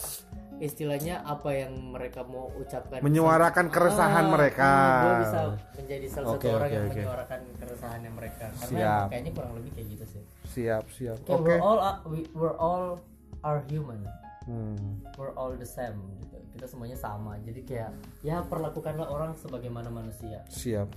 [0.60, 5.40] istilahnya apa yang mereka mau ucapkan menyuarakan keresahan Ah, mereka gue bisa
[5.76, 6.94] menjadi salah Oke, satu orang oke, yang oke.
[6.96, 9.06] menyuarakan keresahannya mereka karena Siap.
[9.08, 13.02] kayaknya kurang lebih kayak gitu sih siap siap oke we're all we- we're all
[13.42, 14.02] are human
[14.44, 15.00] Hmm.
[15.16, 17.92] we're all the same gitu kita semuanya sama jadi kayak
[18.22, 20.92] ya perlakukanlah orang sebagaimana manusia Siap.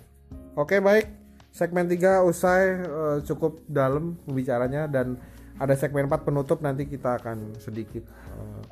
[0.53, 1.07] Oke baik.
[1.49, 5.15] Segmen 3 usai eh, cukup dalam pembicaranya dan
[5.57, 8.63] ada segmen 4 penutup nanti kita akan sedikit eh,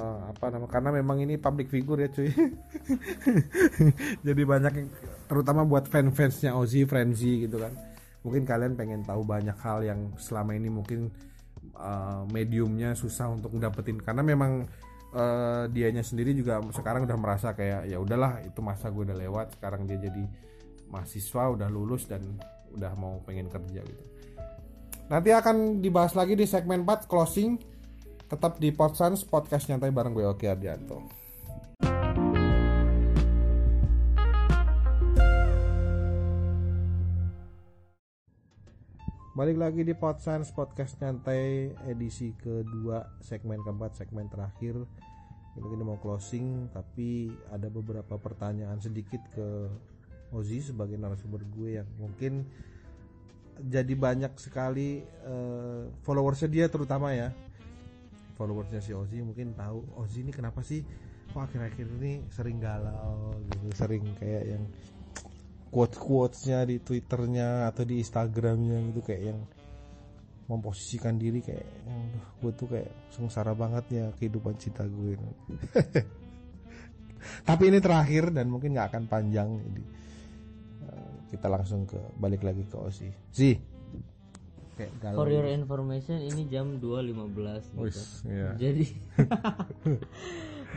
[0.00, 2.32] eh, apa nama karena memang ini public figure ya cuy.
[4.26, 4.88] Jadi banyak yang
[5.28, 7.76] terutama buat fan-fansnya Ozzy, Frenzy gitu kan.
[8.24, 11.12] Mungkin kalian pengen tahu banyak hal yang selama ini mungkin
[11.76, 14.64] eh, mediumnya susah untuk dapetin karena memang
[15.12, 19.60] eh, dianya sendiri juga sekarang udah merasa kayak ya udahlah itu masa gue udah lewat
[19.60, 20.24] sekarang dia jadi
[20.90, 22.22] mahasiswa udah lulus dan
[22.74, 24.04] udah mau pengen kerja gitu
[25.10, 27.58] nanti akan dibahas lagi di segmen 4 closing
[28.30, 31.02] tetap di Podsans podcast nyantai bareng gue Oki Ardianto.
[39.34, 44.78] Balik lagi di Podscience Podcast Nyantai edisi kedua segmen keempat segmen terakhir.
[45.58, 49.66] Ini mau closing tapi ada beberapa pertanyaan sedikit ke
[50.30, 52.46] Ozi sebagai narasumber gue yang mungkin
[53.58, 57.34] jadi banyak sekali eh, followersnya dia terutama ya
[58.40, 60.80] followersnya si Ozi mungkin tahu Ozi ini kenapa sih
[61.28, 64.64] kok akhir-akhir ini sering galau gitu sering kayak yang
[65.68, 69.40] quotes quotesnya di twitternya atau di instagramnya gitu kayak yang
[70.50, 75.14] memposisikan diri kayak yang "Duh, gue tuh kayak sengsara banget ya kehidupan cinta gue
[77.48, 79.48] tapi ini terakhir dan mungkin nggak akan panjang.
[79.60, 79.82] Jadi
[80.90, 83.54] eh, kita langsung ke balik lagi ke Ozi sih
[84.80, 87.84] kayak galau For your information ini jam 2.15 gitu.
[87.84, 88.56] Wis, iya.
[88.56, 88.84] Jadi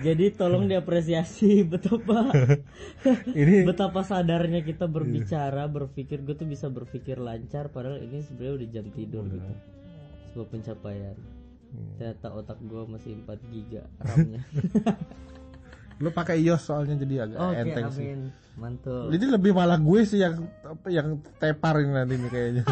[0.01, 2.33] Jadi tolong diapresiasi betapa
[3.39, 8.67] ini betapa sadarnya kita berbicara, berpikir gue tuh bisa berpikir lancar padahal ini sebenarnya udah
[8.73, 9.53] jam tidur gitu.
[10.33, 11.17] Sebuah pencapaian.
[11.97, 14.41] Ternyata otak gue masih 4 giga RAM-nya.
[16.01, 18.21] lu pakai iOS soalnya jadi agak Oke, enteng sih amin.
[18.57, 19.13] Mantul.
[19.13, 20.35] Jadi lebih malah gue sih yang
[20.89, 22.63] yang tepar ini nanti nih kayaknya.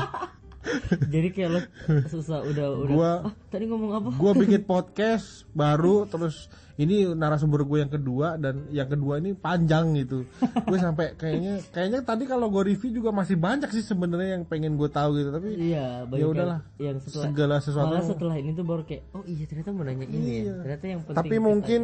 [1.07, 1.59] Jadi kayak lo
[2.05, 4.09] susah udah udah Gua- ah, tadi ngomong apa?
[4.11, 6.45] gue bikin podcast baru terus
[6.75, 10.25] ini narasumber gue yang kedua dan yang kedua ini panjang gitu.
[10.63, 14.75] Gue sampai kayaknya kayaknya tadi kalau gue review juga masih banyak sih sebenarnya yang pengen
[14.75, 16.59] gue tahu gitu tapi Iya, Ya udahlah.
[16.77, 20.05] yang setelah segala sesuatu malah setelah ini tuh baru kayak oh iya ternyata mau nanya
[20.05, 20.57] ini ya.
[20.59, 21.81] Ternyata yang penting tapi mungkin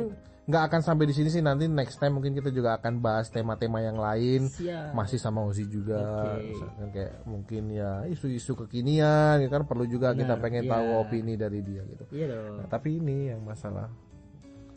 [0.48, 3.84] nggak akan sampai di sini sih nanti next time mungkin kita juga akan bahas tema-tema
[3.84, 4.96] yang lain Siap.
[4.96, 6.40] masih sama Ozi juga.
[6.40, 10.72] Misalkan kayak mungkin ya isu-isu kekinian ya kan perlu juga kita pengen iya.
[10.72, 12.64] tahu opini dari dia gitu Iya dong.
[12.64, 13.92] Nah, tapi ini yang masalah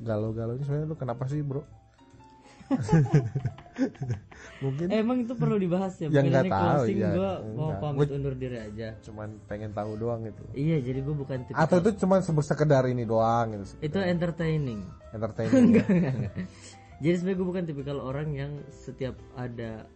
[0.02, 1.62] galau-galau ini sebenarnya lu kenapa sih bro?
[4.62, 6.06] Mungkin Emang itu perlu dibahas ya.
[6.06, 7.10] Ya, Bukan nggak tahu, closing ya.
[7.10, 7.80] gue mau Enggak.
[7.82, 8.88] pamit undur diri aja.
[9.00, 10.42] cuman pengen tahu doang gitu.
[10.52, 13.64] Iya, jadi gue bukan tipe Atau itu cuma sebut sekedar ini doang gitu.
[13.80, 14.80] itu entertaining.
[15.10, 15.66] Entertainment.
[15.74, 16.12] ya.
[17.00, 19.88] Jadi sebenarnya gue bukan tipikal orang yang setiap ada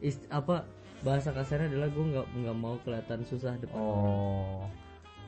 [0.00, 0.66] ist- apa
[1.00, 4.02] bahasa kasarnya adalah gue nggak nggak mau kelihatan susah depan orang.
[4.02, 4.66] oh.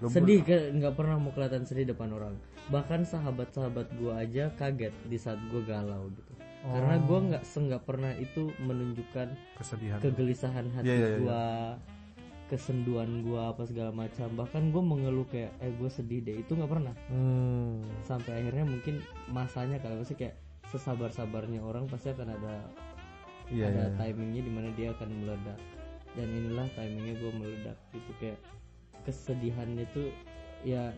[0.03, 2.35] Lu sedih ke nggak pernah mau kelihatan sedih depan orang
[2.69, 6.33] bahkan sahabat-sahabat gue aja kaget di saat gue galau gitu
[6.63, 7.25] karena gue Oh.
[7.25, 9.99] nggak nggak pernah itu menunjukkan kesedihan.
[9.99, 11.19] kegelisahan hati Iya, iya, iya.
[11.19, 11.43] gue
[12.49, 16.69] kesenduan gue apa segala macam bahkan gue mengeluh kayak eh gue sedih deh itu nggak
[16.69, 17.81] pernah Hmm.
[18.03, 20.37] sampai akhirnya mungkin masanya kalau masih kayak
[20.67, 22.55] sesabar-sabarnya orang pasti akan ada
[23.49, 23.97] Iya, ada iya.
[23.99, 25.59] timingnya di mana dia akan meledak
[26.13, 28.39] dan inilah timingnya gue meledak gitu kayak
[29.03, 30.13] kesedihannya tuh
[30.63, 30.93] ya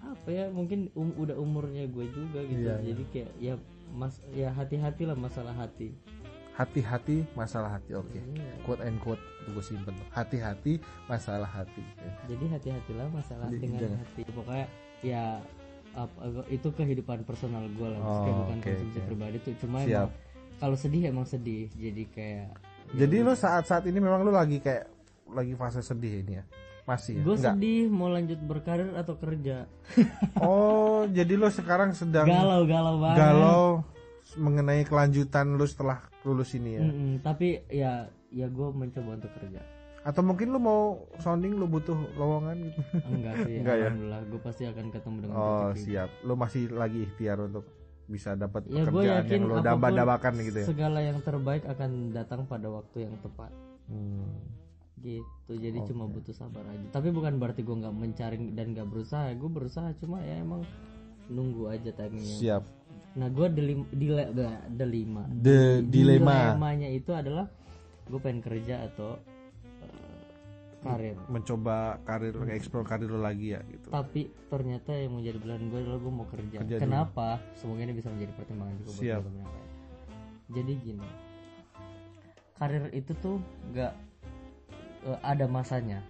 [0.00, 2.86] apa ya mungkin um- udah umurnya gue juga gitu Iya, iya.
[2.88, 3.54] jadi kayak ya
[3.92, 5.92] mas ya hati-hati lah masalah hati
[6.52, 7.96] Hati-hati masalah hati.
[7.96, 8.20] Oke.
[8.20, 8.52] Iya.
[8.60, 9.96] Quote and quote itu gue simpen.
[10.12, 10.76] Hati-hati
[11.08, 11.80] masalah hati.
[12.28, 13.98] jadi hati-hatilah masalah Jadi, dengan jangan.
[13.98, 14.66] hati pokoknya
[15.00, 15.24] ya
[15.92, 16.18] apa
[16.48, 19.06] itu kehidupan personal gue lah Oh, kayak bukan oke, konsumsi oke.
[19.08, 19.88] pribadi tuh cuma Siap.
[19.88, 20.12] emang
[20.58, 22.48] kalau sedih emang sedih jadi kayak
[22.92, 24.88] Jadi lo saat-saat ini memang lo lagi kayak
[25.28, 26.44] lagi fase sedih ini ya?
[26.82, 27.22] Masih ya?
[27.22, 29.70] gue sedih mau lanjut berkarir atau kerja
[30.38, 33.64] Oh, jadi lo sekarang sedang galau galau banget galau
[34.34, 36.82] mengenai kelanjutan lo setelah lulus ini ya?
[36.82, 37.92] Mm-mm, tapi ya
[38.28, 39.60] ya gue mencoba untuk kerja
[40.02, 40.82] Atau mungkin lo mau
[41.16, 42.80] sounding lo butuh lowongan gitu?
[43.12, 43.82] enggak sih Enggak ya?
[43.86, 47.64] alhamdulillah gue pasti akan ketemu dengan Oh siap, lo masih lagi ikhtiar untuk
[48.02, 50.66] bisa dapat ya pekerjaan yakin yang lo apa pun damba-dambakan gitu ya?
[50.66, 53.52] segala yang terbaik akan datang pada waktu yang tepat
[53.82, 54.30] Hmm.
[55.02, 59.34] Gitu jadi cuma butuh sabar aja tapi bukan berarti gue nggak mencari dan nggak berusaha
[59.34, 60.62] gue berusaha cuma ya emang
[61.26, 62.62] nunggu aja timingnya Siap.
[63.18, 64.30] nah gue dilim, dile,
[64.72, 67.50] dilema The dilema dilemanya itu adalah
[68.06, 69.18] gue pengen kerja atau
[69.82, 70.22] eh,
[70.82, 73.90] karir mencoba karir, explore karir lo lagi ya gitu.
[73.90, 76.84] tapi ternyata yang menjadi pilihan gue adalah gue mau kerja, Kerja dulu.
[76.86, 77.28] kenapa
[77.58, 79.18] semoga ini bisa menjadi pertimbangan juga buat Siap.
[79.18, 79.70] teman-teman yang lain.
[80.52, 81.08] jadi gini
[82.58, 83.36] karir itu tuh
[83.74, 83.92] nggak
[85.04, 86.00] eh, ada masanya.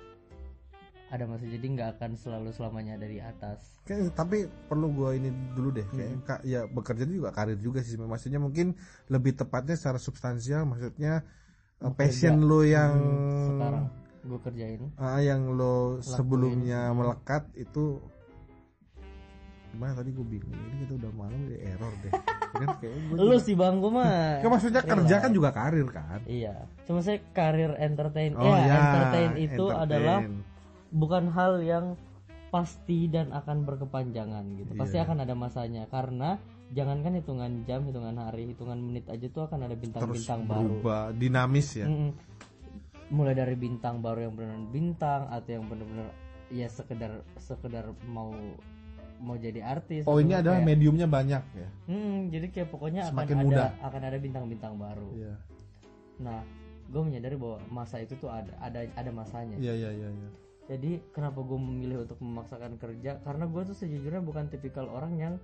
[1.08, 3.60] Ada masa jadi nggak akan selalu selamanya dari atas.
[3.84, 6.22] Kayak, tapi perlu gue ini dulu deh kayak Hmm.
[6.22, 8.72] ka- ya bekerja juga karir juga sih maksudnya mungkin
[9.06, 11.20] lebih tepatnya secara substansial maksudnya
[11.82, 12.96] uh, passion lo yang
[13.44, 13.84] sekarang
[14.22, 14.80] gue kerjain.
[14.96, 18.00] Ah, yang lo sebelumnya melekat itu
[19.68, 22.12] gimana tadi gue bingung ini kita udah malam udah error deh
[22.52, 22.68] kan
[23.12, 27.18] lu sih bang gue mah Kan maksudnya kerja kan juga karir kan iya cuma saya
[27.32, 29.82] karir entertain oh ya, ya entertain itu entertain.
[29.88, 30.18] adalah
[30.92, 31.86] bukan hal yang
[32.52, 34.76] pasti dan akan berkepanjangan gitu.
[34.76, 35.08] Pasti Iya.
[35.08, 36.36] akan ada masanya karena
[36.68, 40.60] jangankan hitungan jam, hitungan hari, hitungan menit aja tuh akan ada bintang-bintang baru.
[40.68, 42.12] berubah dinamis ya Mm-mm.
[43.08, 46.12] mulai dari bintang baru yang benar bintang atau yang benar-benar
[46.48, 48.36] ya sekedar sekedar mau
[49.22, 51.68] mau jadi artis Oh ini adalah kayak- mediumnya banyak ya.
[51.86, 55.08] Hmm, jadi kayak pokoknya akan Semakin ada akan ada bintang-bintang baru.
[55.14, 55.34] Iya.
[56.18, 56.40] Nah,
[56.90, 59.56] gue menyadari bahwa masa itu tuh ada ada ada masanya.
[59.56, 60.08] Iya iya iya.
[60.10, 60.30] iya.
[60.66, 63.22] Jadi kenapa gue memilih untuk memaksakan kerja?
[63.22, 65.34] Karena gue tuh sejujurnya bukan tipikal orang yang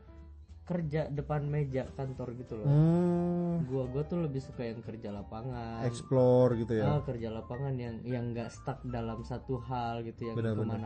[0.62, 2.68] kerja depan meja kantor gitu loh.
[2.68, 5.80] Hmm, Gua gue tuh lebih suka yang kerja lapangan.
[5.82, 6.84] explore gitu ya.
[6.86, 10.76] Ah, kerja lapangan yang yang nggak stuck dalam satu hal gitu yang Benar, benar.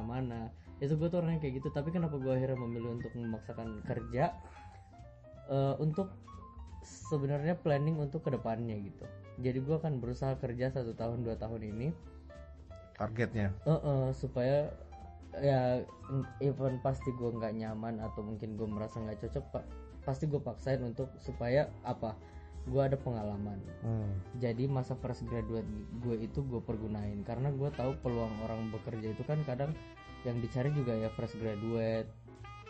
[0.82, 1.68] Itu gue tuh orangnya kayak gitu.
[1.70, 4.34] Tapi kenapa gue akhirnya memilih untuk memaksakan kerja?
[5.46, 6.10] Eh, untuk
[6.82, 9.06] sebenarnya planning untuk ke depannya gitu.
[9.38, 11.88] Jadi gue akan berusaha kerja satu tahun dua tahun ini.
[12.98, 13.54] Targetnya.
[13.66, 14.70] eh, eh, supaya
[15.40, 15.80] ya
[16.44, 19.64] even pasti gue nggak nyaman atau mungkin gue merasa nggak cocok pak
[20.04, 22.18] pasti gue paksain untuk supaya apa?
[22.66, 23.58] Gue ada pengalaman.
[23.82, 24.12] Hmm.
[24.38, 25.66] jadi masa fresh graduate
[26.02, 27.22] gue itu gue pergunain.
[27.22, 29.74] Karena gue tahu peluang orang bekerja itu kan kadang
[30.22, 32.08] yang dicari juga ya fresh graduate.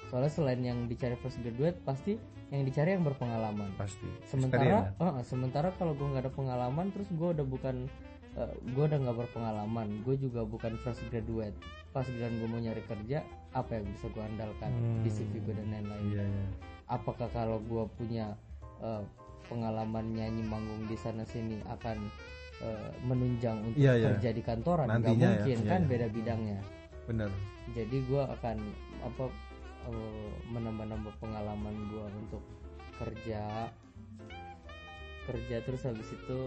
[0.09, 2.17] Soalnya selain yang dicari fresh graduate pasti
[2.53, 3.73] yang dicari yang berpengalaman.
[3.81, 4.05] Pasti.
[4.29, 7.89] sementara eh, sementara kalau gue nggak ada pengalaman terus gue udah bukan
[8.37, 11.57] eh, gue udah nggak berpengalaman gue juga bukan fresh graduate.
[11.97, 14.71] Pas giliran gue mau nyari kerja apa yang bisa gue andalkan?
[15.05, 16.05] Di CV gue dan lain-lain.
[16.13, 16.47] Iya iya.
[16.93, 18.37] apakah kalau gue punya
[18.85, 19.05] eh,
[19.49, 21.97] pengalaman nyanyi manggung di sana sini akan
[22.61, 24.07] eh, menunjang untuk Iya, iya.
[24.13, 24.93] kerja di kantoran?
[24.93, 25.89] Nggak ya, mungkin iya, kan iya.
[25.89, 26.61] beda bidangnya
[27.03, 27.31] Benar.
[27.73, 28.57] jadi gue akan
[29.03, 29.25] apa
[29.87, 32.43] eh, menambah-nambah pengalaman gue untuk
[32.97, 33.71] kerja
[35.25, 36.39] kerja terus habis itu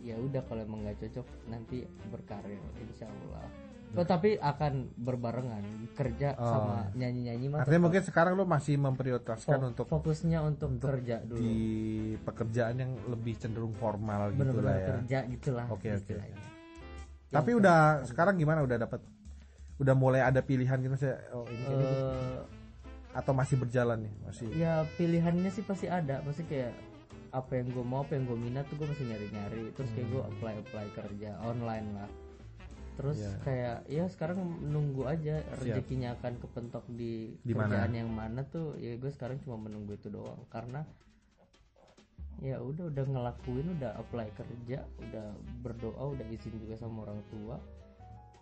[0.00, 3.44] ya udah kalau emang nggak cocok nanti berkarir insya Allah
[3.90, 5.66] Oh, tapi akan berbarengan
[5.98, 6.46] kerja Oh.
[6.46, 11.34] sama nyanyi-nyanyi mah Artinya mungkin sekarang lo masih memprioritaskan Fo- untuk fokusnya untuk, kerja dulu
[11.34, 11.58] di
[12.22, 14.88] pekerjaan yang lebih cenderung formal gitu lah ya.
[14.94, 16.38] kerja gitulah Oke, oke, istilahnya.
[17.34, 19.02] Tapi udah sekarang gimana udah dapat
[19.80, 22.38] udah mulai ada pilihan gitu sih oh ini kayaknya Eh,
[23.10, 24.46] atau masih berjalan nih masih?
[24.54, 26.22] ya pilihannya sih pasti ada.
[26.22, 26.70] Pasti kayak
[27.30, 30.08] apa yang gue mau apa yang gue minat tuh gue masih nyari nyari terus kayak
[30.08, 32.10] gue apply apply kerja online lah.
[32.92, 33.32] Terus Iya.
[33.40, 37.66] kayak ya sekarang nunggu aja rezekinya akan kepentok di, Di mana?
[37.72, 40.44] kerjaan yang mana tuh ya gue sekarang cuma menunggu itu doang.
[40.46, 40.84] Karena
[42.40, 45.26] ya udah udah ngelakuin udah apply kerja udah
[45.60, 47.58] berdoa udah izin juga sama orang tua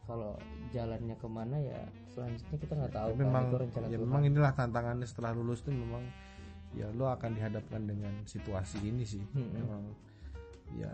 [0.09, 0.32] kalau
[0.68, 4.02] jalannya ke mana ya selanjutnya kita nggak tahu Tapi kan, memang itu rencana ya Tuhan.
[4.02, 6.00] memang inilah tantangannya setelah lulus tuh memang
[6.72, 9.52] ya lo akan dihadapkan dengan situasi ini sih Hmm.
[9.52, 9.82] memang
[10.74, 10.92] ya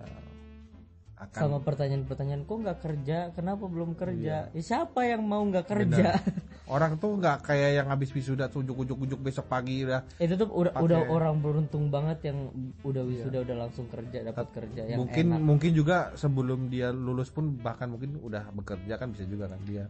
[1.26, 4.48] akan sama pertanyaan-pertanyaan kok nggak kerja kenapa belum kerja?
[4.48, 6.16] Ya, siapa yang mau nggak kerja?
[6.74, 10.72] Orang tuh nggak kayak yang habis wisuda tuh ujuk-ujuk besok pagi udah itu tuh udah
[10.80, 12.48] udah orang beruntung banget yang
[12.80, 15.44] udah wisuda udah langsung kerja dapat kerja yang mungkin enak.
[15.44, 19.84] mungkin juga sebelum dia lulus pun bahkan mungkin udah bekerja kan bisa juga kan dia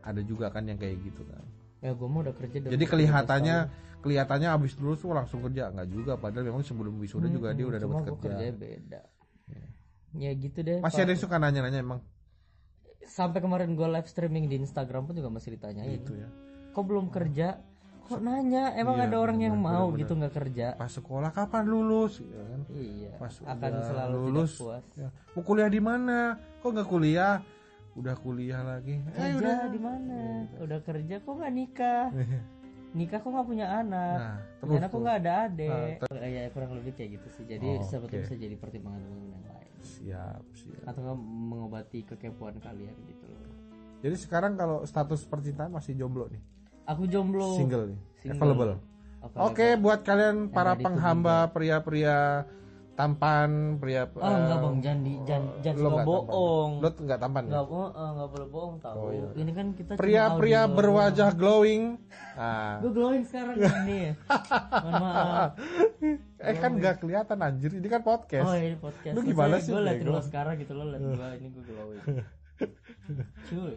[0.00, 1.44] ada juga kan yang kayak gitu kan.
[1.84, 3.56] Ya gue mau udah kerja jadi kelihatannya
[4.00, 7.78] kelihatannya abis lulus tuh langsung kerja nggak juga padahal memang sebelum wisuda juga dia udah
[7.78, 8.20] Hmm, dapat kerja.
[8.32, 9.00] kerjanya beda
[10.18, 12.00] ya gitu deh masih ada yang suka nanya-nanya emang?
[13.00, 15.96] Sampai kemarin gue live streaming di Instagram pun juga masih ditanyain.
[15.96, 16.28] Gitu ya.
[16.70, 17.56] Kok belum kerja?
[18.04, 18.72] Kok nanya?
[18.74, 20.00] Emang Iya, ada orang yang mau bener.
[20.02, 20.66] gitu nggak kerja?
[20.74, 22.20] Pas sekolah kapan lulus?
[22.20, 22.60] Ya kan?
[22.70, 24.52] Iya pas akan udah selalu lulus.
[24.52, 24.84] tidak puas.
[24.94, 26.18] Ya, mau kuliah di mana?
[26.58, 27.34] Kok nggak kuliah?
[27.94, 28.96] Udah kuliah lagi.
[28.96, 29.56] Eh, kerja udah.
[29.68, 30.18] di mana?
[30.58, 32.04] Udah kerja kok nggak nikah?
[32.88, 34.16] Nikah kok nggak punya anak?
[34.16, 37.44] Nah punya terus anak kok nggak ada adik ya kurang lebih kayak gitu sih.
[37.46, 38.26] Jadi Oh, sebetulnya oke.
[38.26, 40.84] bisa jadi pertimbangan teman-teman yang lain siap siap.
[40.86, 43.52] Atau mengobati kekepoan kalian gitu loh.
[43.98, 46.42] Jadi sekarang kalau status percintaan masih jomblo nih?
[46.86, 47.58] Aku jomblo.
[47.58, 48.00] Single nih?
[48.22, 48.38] Single.
[48.38, 48.74] available?
[49.34, 52.46] Oke, buat kalian para penghamba pria-pria
[52.98, 54.76] tampan, pria oh enggak bang.
[54.82, 56.70] Jangan di jangan jangan lo bohong.
[56.82, 57.50] Lo nggak tampan ya?
[57.54, 58.98] nggak oh, eh, nggak boleh bohong tahu.
[58.98, 59.28] Oh, iya.
[59.38, 61.82] ini kan kita Pria-pria audio berwajah glowing.
[62.34, 63.54] Nah, gue glowing sekarang
[63.86, 64.18] nih
[64.82, 65.50] mohon maaf.
[66.42, 68.50] Eh kan nggak kelihatan anjir, ini kan podcast.
[68.50, 69.14] oh ini podcast.
[69.14, 72.02] Lu gimana sih, gue liatin lo sekarang gitu lo liat gue ini gue glowing.
[73.46, 73.74] Cuy.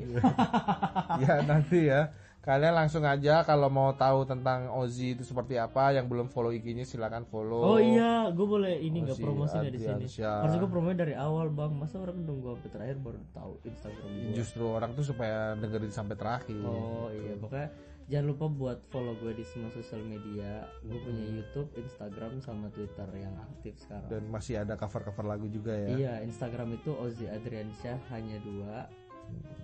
[1.22, 2.10] Ya nanti ya.
[2.42, 6.90] Kalian langsung aja kalau mau tahu tentang Ozzy itu seperti apa, yang belum follow IG-nya
[6.90, 7.62] silakan follow.
[7.62, 10.10] Oh iya, gue boleh ini nggak promosi di sini.
[10.26, 11.70] Harusnya gue promosi dari awal bang.
[11.70, 14.34] Masa orang nunggu sampai terakhir baru tahu Instagram gue.
[14.34, 16.58] Justru orang tuh supaya dengerin sampai terakhir.
[16.66, 17.70] Oh iya, pokoknya
[18.10, 20.66] jangan lupa buat follow gue di semua sosial media.
[20.82, 24.10] Gue punya YouTube, Instagram, sama Twitter yang aktif sekarang.
[24.10, 25.90] Dan masih ada cover-cover lagu juga ya.
[25.94, 28.90] Iya, Instagram itu Ozi Adriansyah hanya dua.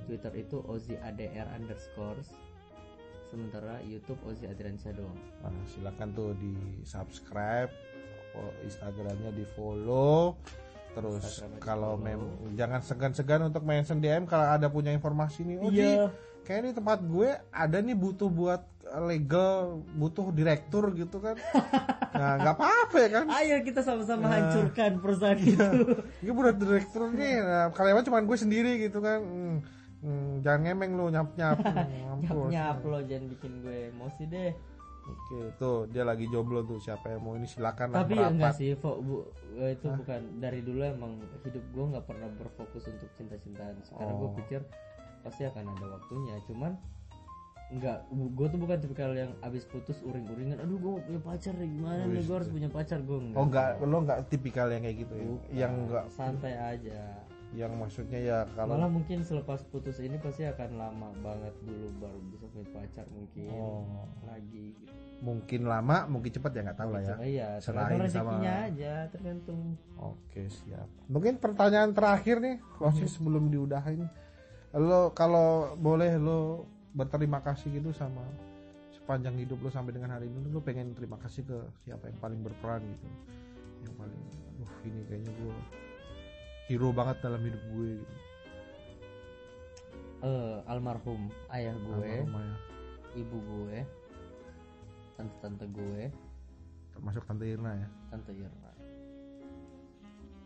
[0.05, 2.29] Twitter itu Ozi ADR underscores.
[3.27, 5.17] Sementara YouTube Ozi Adriansyah doang.
[5.41, 7.69] Nah, silakan tuh di subscribe,
[8.61, 10.37] Instagramnya di follow.
[10.89, 12.17] terus kalau mem
[12.53, 15.69] jangan segan-segan untuk mention DM kalau ada punya informasi nih oh Iya.
[15.69, 15.89] Ji,
[16.43, 18.65] kayak di tempat gue ada nih butuh buat
[18.97, 21.37] legal butuh direktur gitu kan
[22.17, 24.33] nah nggak apa-apa ya kan ayo kita sama-sama Nah.
[24.41, 25.69] hancurkan perusahaan itu
[26.25, 29.21] Ini buat direktur nih, nah, karyawan cuma gue sendiri gitu kan.
[29.21, 29.55] Hmm,
[29.99, 31.57] hmm, jangan ngemeng lu nyap nyap.
[32.21, 34.53] nyap nyap lo jangan bikin gue emosi deh
[35.07, 36.83] Oke, tuh dia lagi jomblo tuh.
[36.83, 39.23] Siapa yang mau ini silakan tapi ya enggak sih Fo, bu,
[39.55, 41.15] eh, itu bukan dari dulu emang
[41.47, 44.35] hidup gue nggak pernah berfokus untuk cinta-cintaan sekarang gue Oh.
[44.35, 44.61] pikir
[45.23, 46.75] pasti akan ada waktunya cuman
[47.67, 52.23] enggak gue tuh bukan tipikal yang abis putus uring-uringan aduh gue punya pacar gimana nih
[52.23, 55.23] gue harus punya pacar gue enggak Oh enggak, lo enggak tipikal yang kayak gitu ya.
[55.23, 55.49] Bukan.
[55.51, 56.99] Yang enggak, santai aja
[57.55, 62.19] yang maksudnya ya kalau malah mungkin selepas putus ini pasti akan lama banget dulu baru
[62.27, 63.87] bisa punya pacar mungkin Oh.
[64.21, 64.91] lagi gitu.
[65.17, 67.15] mungkin lama, mungkin cepat ya nggak tahu lah ya.
[67.17, 69.59] Iya tergantung sama- aja tergantung
[69.97, 70.85] Oke siap.
[71.07, 74.05] Mungkin pertanyaan terakhir nih, closing sebelum diudahin.
[74.71, 78.21] Lo kalau boleh lo berterima kasih gitu sama
[78.93, 82.43] sepanjang hidup lo sampai dengan hari ini lo pengen terima kasih ke siapa yang paling
[82.43, 83.07] berperan gitu,
[83.81, 84.21] yang paling,
[84.51, 85.53] aduh ini kayaknya gue
[86.67, 87.91] hero banget dalam hidup gue.
[87.97, 88.15] Gitu.
[90.17, 91.93] eh almarhum ayah gue
[92.25, 92.57] Almarhumah ya.
[93.21, 93.77] ibu gue
[95.13, 96.09] tante-tante gue
[96.91, 97.87] termasuk tante Irna ya.
[98.09, 98.71] tante Irna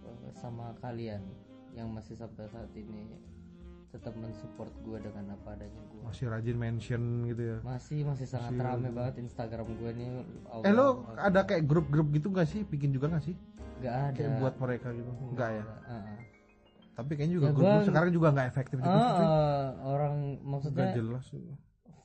[0.01, 1.24] Eh, sama kalian
[1.72, 3.15] yang masih sampai saat ini
[3.92, 7.58] tetap mensupport gue dengan apa adanya gue Masih rajin mention gitu ya.
[7.62, 10.10] masih masih sangat Masih rame banget Instagram gue nih
[10.48, 12.64] Allah, Eh lo ada kayak grup-grup gitu gak sih?
[12.64, 13.36] Bikin juga gak sih?
[13.78, 15.12] nggak ada Kayak buat mereka gitu?
[15.28, 15.64] Enggak ya.
[15.66, 16.18] Heeh.
[16.92, 18.88] Tapi kayaknya juga Ya, grup gua- sekarang juga nggak efektif sih.
[18.88, 21.26] eh, orang maksudnya jelas.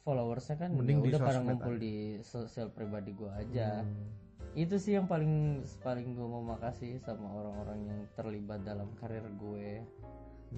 [0.01, 4.07] followersnya kan Mending di udah pada ngumpul di sosial pribadi gue aja Hmm.
[4.55, 5.35] itu sih yang paling
[5.83, 9.83] paling gue mau makasih sama orang-orang yang terlibat dalam karir gue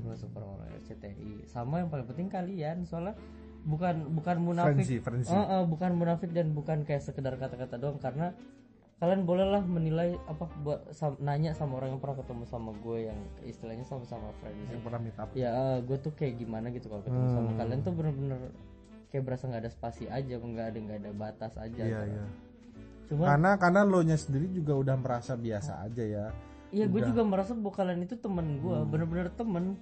[0.01, 3.15] termasuk orang-orang RCTI sama yang paling penting kalian soalnya
[3.61, 5.29] bukan bukan munafik Frenzy, frenzy.
[5.29, 8.33] Oh, oh, bukan munafik dan bukan kayak sekedar kata-kata doang karena
[8.99, 13.15] kalian bolehlah menilai apa buat sam- nanya sama orang yang pernah ketemu sama gue yang
[13.43, 15.31] istilahnya sama-sama friends yang pernah meet up.
[15.33, 17.59] ya gue tuh kayak gimana gitu kalau ketemu sama Hmm.
[17.59, 18.41] kalian tuh bener-bener
[19.09, 22.11] kayak berasa nggak ada spasi aja nggak ada nggak ada batas aja Iya, gitu.
[22.11, 22.25] iya.
[23.07, 26.27] cuma Karena karena lo nya sendiri juga udah merasa biasa aja ya.
[26.69, 28.85] Iya gue juga merasa bahwa kalian itu temen gue Hmm.
[28.85, 29.79] bener-bener temen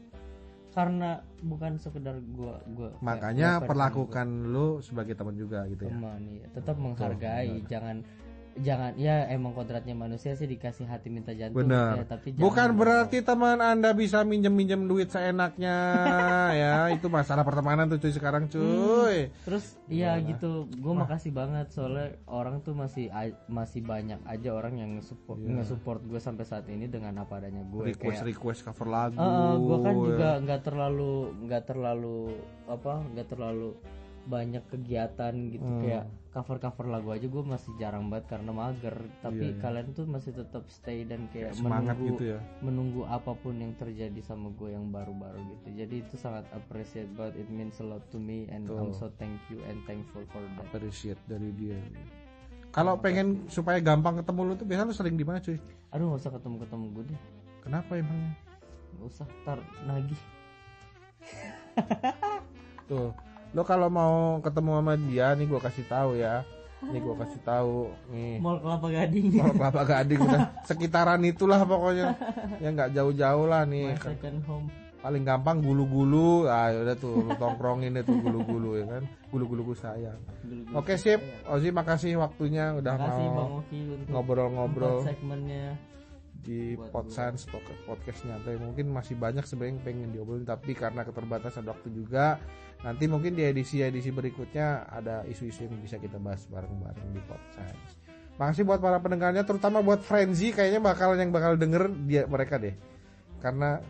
[0.76, 5.96] karena bukan sekedar gue gue Makanya perlakukan lo sebagai teman juga gitu ya.
[5.96, 8.04] teman ya tetap menghargai jangan
[8.56, 11.92] jangan ya emang kodratnya manusia sih dikasih hati minta jantung Benar.
[11.94, 15.76] ya, tapi Bukan berarti teman Anda bisa minjem-minjem duit seenaknya
[16.62, 16.74] ya.
[16.88, 19.28] Itu masalah pertemanan tuh cuy sekarang cuy.
[19.42, 23.12] terus iya gitu gue makasih banget soalnya orang tuh masih
[23.46, 27.92] masih banyak aja orang yang support nge-support gue sampai saat ini dengan apa adanya gue
[27.92, 29.20] request kayak request cover lagu.
[29.58, 30.02] gue kan ya.
[30.02, 32.18] juga nggak terlalu nggak terlalu
[32.66, 33.68] apa nggak terlalu
[34.26, 35.80] banyak kegiatan gitu Hmm.
[35.80, 36.04] kayak
[36.36, 38.92] cover cover lagu aja gue masih jarang banget karena mager.
[39.24, 42.38] Tapi kalian tuh masih tetap stay dan kayak, Iya, semangat menunggu gitu ya.
[42.60, 45.68] menunggu apa pun yang terjadi sama gue yang baru-baru gitu.
[45.80, 49.40] Jadi itu sangat appreciate but it means a lot to me and I'm so thank
[49.48, 50.68] you and thankful for that.
[50.68, 51.80] Appreciate dari dia.
[52.68, 55.56] Kalau pengen supaya gampang ketemu lu tuh biasa lu sering di mana cuy?
[55.88, 57.20] aduh nggak usah ketemu ketemu gue deh.
[57.64, 58.32] Kenapa emangnya?
[58.92, 59.58] nggak usah tar
[59.88, 60.20] nagih.
[62.86, 63.10] Tuh,
[63.56, 66.44] lo kalau mau ketemu sama dia nih gua kasih tahu ya.
[66.76, 68.36] Nih gua kasih tahu nih.
[68.36, 72.12] mall kelapa gading Kalau kelapa gading udah sekitaran itulah pokoknya.
[72.60, 73.96] Ya nggak jauh-jauh lah nih.
[73.96, 76.44] second home Paling gampang gulu-gulu.
[76.44, 79.02] Ah ya udah tuh lu tongkrongin deh tuh gulu-gulu ya kan.
[79.32, 80.20] Gulu-gulu gue sayang.
[80.44, 81.22] Gulu-gulu Oke sip.
[81.48, 83.64] Ozi makasih waktunya udah Makasih mau
[84.12, 85.78] ngobrol-ngobrol segmennya.
[86.36, 91.66] di Podscience Pod- podcast nyantai mungkin masih banyak sebenarnya yang pengen diobrolin tapi karena keterbatasan
[91.66, 92.38] waktu juga
[92.84, 98.68] nanti mungkin di edisi-edisi berikutnya ada isu-isu yang bisa kita bahas bareng-bareng di Podscience makasih
[98.68, 102.76] buat para pendengarnya terutama buat Frenzy kayaknya bakal yang bakal denger dia mereka deh.
[103.40, 103.80] Karena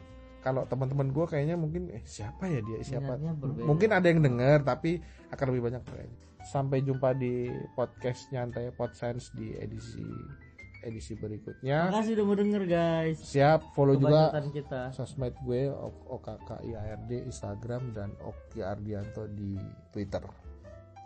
[0.43, 3.19] kalau teman-teman gue kayaknya mungkin eh siapa ya dia siapa?
[3.43, 5.03] Mungkin ada yang denger tapi
[5.35, 6.25] akan lebih banyak Frenzy.
[6.47, 10.07] Sampai jumpa di podcast nyantai Podscience di edisi
[10.87, 13.19] edisi berikutnya Makasih udah mau denger guys.
[13.19, 14.95] Siap, follow juga kita.
[14.95, 15.67] sosmed gue
[16.07, 19.59] OKKIARD Instagram dan Oki Ardianto di
[19.91, 20.23] Twitter.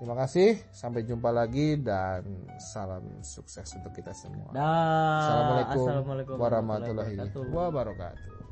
[0.00, 2.24] Terima kasih, sampai jumpa lagi dan
[2.56, 4.48] salam sukses untuk kita semua.
[4.48, 5.20] Dah.
[5.20, 7.16] Assalamualaikum Assalamualaikum warahmatullahi
[7.52, 8.49] wabarakatuh.